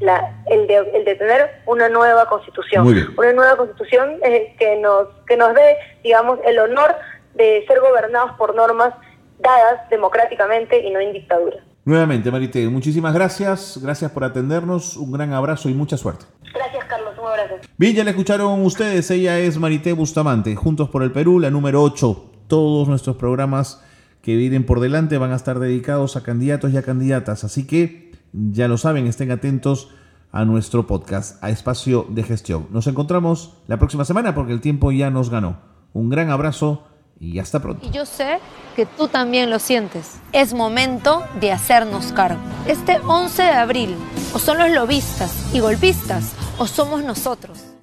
el, 0.00 0.66
de, 0.66 1.14
tener 1.16 1.62
una 1.66 1.88
nueva 1.88 2.28
constitución. 2.28 2.86
Una 3.16 3.32
nueva 3.32 3.56
constitución 3.56 4.18
eh, 4.22 4.54
que, 4.58 4.76
nos, 4.76 5.08
que 5.26 5.36
nos 5.36 5.54
dé, 5.54 5.76
digamos, 6.02 6.38
el 6.44 6.58
honor 6.58 6.94
de 7.34 7.64
ser 7.66 7.80
gobernados 7.80 8.32
por 8.32 8.54
normas 8.54 8.94
dadas 9.38 9.88
democráticamente 9.90 10.80
y 10.80 10.90
no 10.90 11.00
en 11.00 11.12
dictadura. 11.12 11.56
Nuevamente, 11.84 12.30
Marité, 12.30 12.68
muchísimas 12.68 13.14
gracias. 13.14 13.78
Gracias 13.82 14.10
por 14.10 14.24
atendernos. 14.24 14.96
Un 14.96 15.12
gran 15.12 15.32
abrazo 15.32 15.68
y 15.68 15.74
mucha 15.74 15.96
suerte. 15.96 16.26
Gracias, 16.52 16.84
Carlos. 16.84 17.14
Un 17.18 17.26
abrazo. 17.26 17.54
Bien, 17.76 17.94
ya 17.94 18.04
la 18.04 18.10
escucharon 18.10 18.64
ustedes. 18.64 19.10
Ella 19.10 19.38
es 19.38 19.58
Marité 19.58 19.92
Bustamante, 19.94 20.54
Juntos 20.54 20.90
por 20.90 21.02
el 21.02 21.12
Perú, 21.12 21.40
la 21.40 21.50
número 21.50 21.82
8. 21.82 22.24
Todos 22.46 22.88
nuestros 22.88 23.16
programas 23.16 23.82
que 24.22 24.36
vienen 24.36 24.64
por 24.64 24.80
delante 24.80 25.18
van 25.18 25.32
a 25.32 25.36
estar 25.36 25.58
dedicados 25.58 26.16
a 26.16 26.22
candidatos 26.22 26.72
y 26.72 26.76
a 26.76 26.82
candidatas. 26.82 27.44
Así 27.44 27.66
que 27.66 28.12
ya 28.32 28.68
lo 28.68 28.78
saben, 28.78 29.06
estén 29.06 29.30
atentos 29.30 29.88
a 30.32 30.44
nuestro 30.44 30.86
podcast, 30.86 31.42
a 31.42 31.50
Espacio 31.50 32.06
de 32.08 32.22
Gestión. 32.22 32.66
Nos 32.70 32.86
encontramos 32.86 33.54
la 33.66 33.78
próxima 33.78 34.04
semana 34.04 34.34
porque 34.34 34.52
el 34.52 34.60
tiempo 34.60 34.92
ya 34.92 35.10
nos 35.10 35.30
ganó. 35.30 35.58
Un 35.92 36.10
gran 36.10 36.30
abrazo 36.30 36.84
y 37.18 37.38
hasta 37.38 37.60
pronto. 37.60 37.86
Y 37.86 37.90
yo 37.90 38.04
sé 38.04 38.38
que 38.76 38.86
tú 38.86 39.08
también 39.08 39.50
lo 39.50 39.58
sientes. 39.58 40.20
Es 40.32 40.54
momento 40.54 41.22
de 41.40 41.52
hacernos 41.52 42.12
cargo. 42.12 42.40
Este 42.66 42.98
11 43.00 43.42
de 43.42 43.50
abril, 43.50 43.96
o 44.34 44.38
son 44.38 44.58
los 44.58 44.70
lobistas 44.70 45.52
y 45.54 45.60
golpistas, 45.60 46.34
o 46.58 46.66
somos 46.66 47.02
nosotros. 47.02 47.77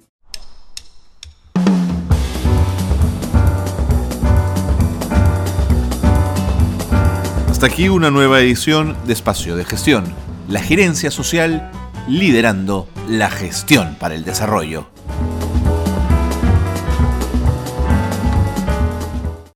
Aquí 7.66 7.88
una 7.88 8.12
nueva 8.12 8.38
edición 8.38 8.96
de 9.08 9.12
Espacio 9.12 9.56
de 9.56 9.64
Gestión, 9.64 10.04
la 10.48 10.60
gerencia 10.60 11.10
social 11.10 11.68
liderando 12.06 12.88
la 13.08 13.28
gestión 13.28 13.96
para 13.98 14.14
el 14.14 14.24
desarrollo. 14.24 14.86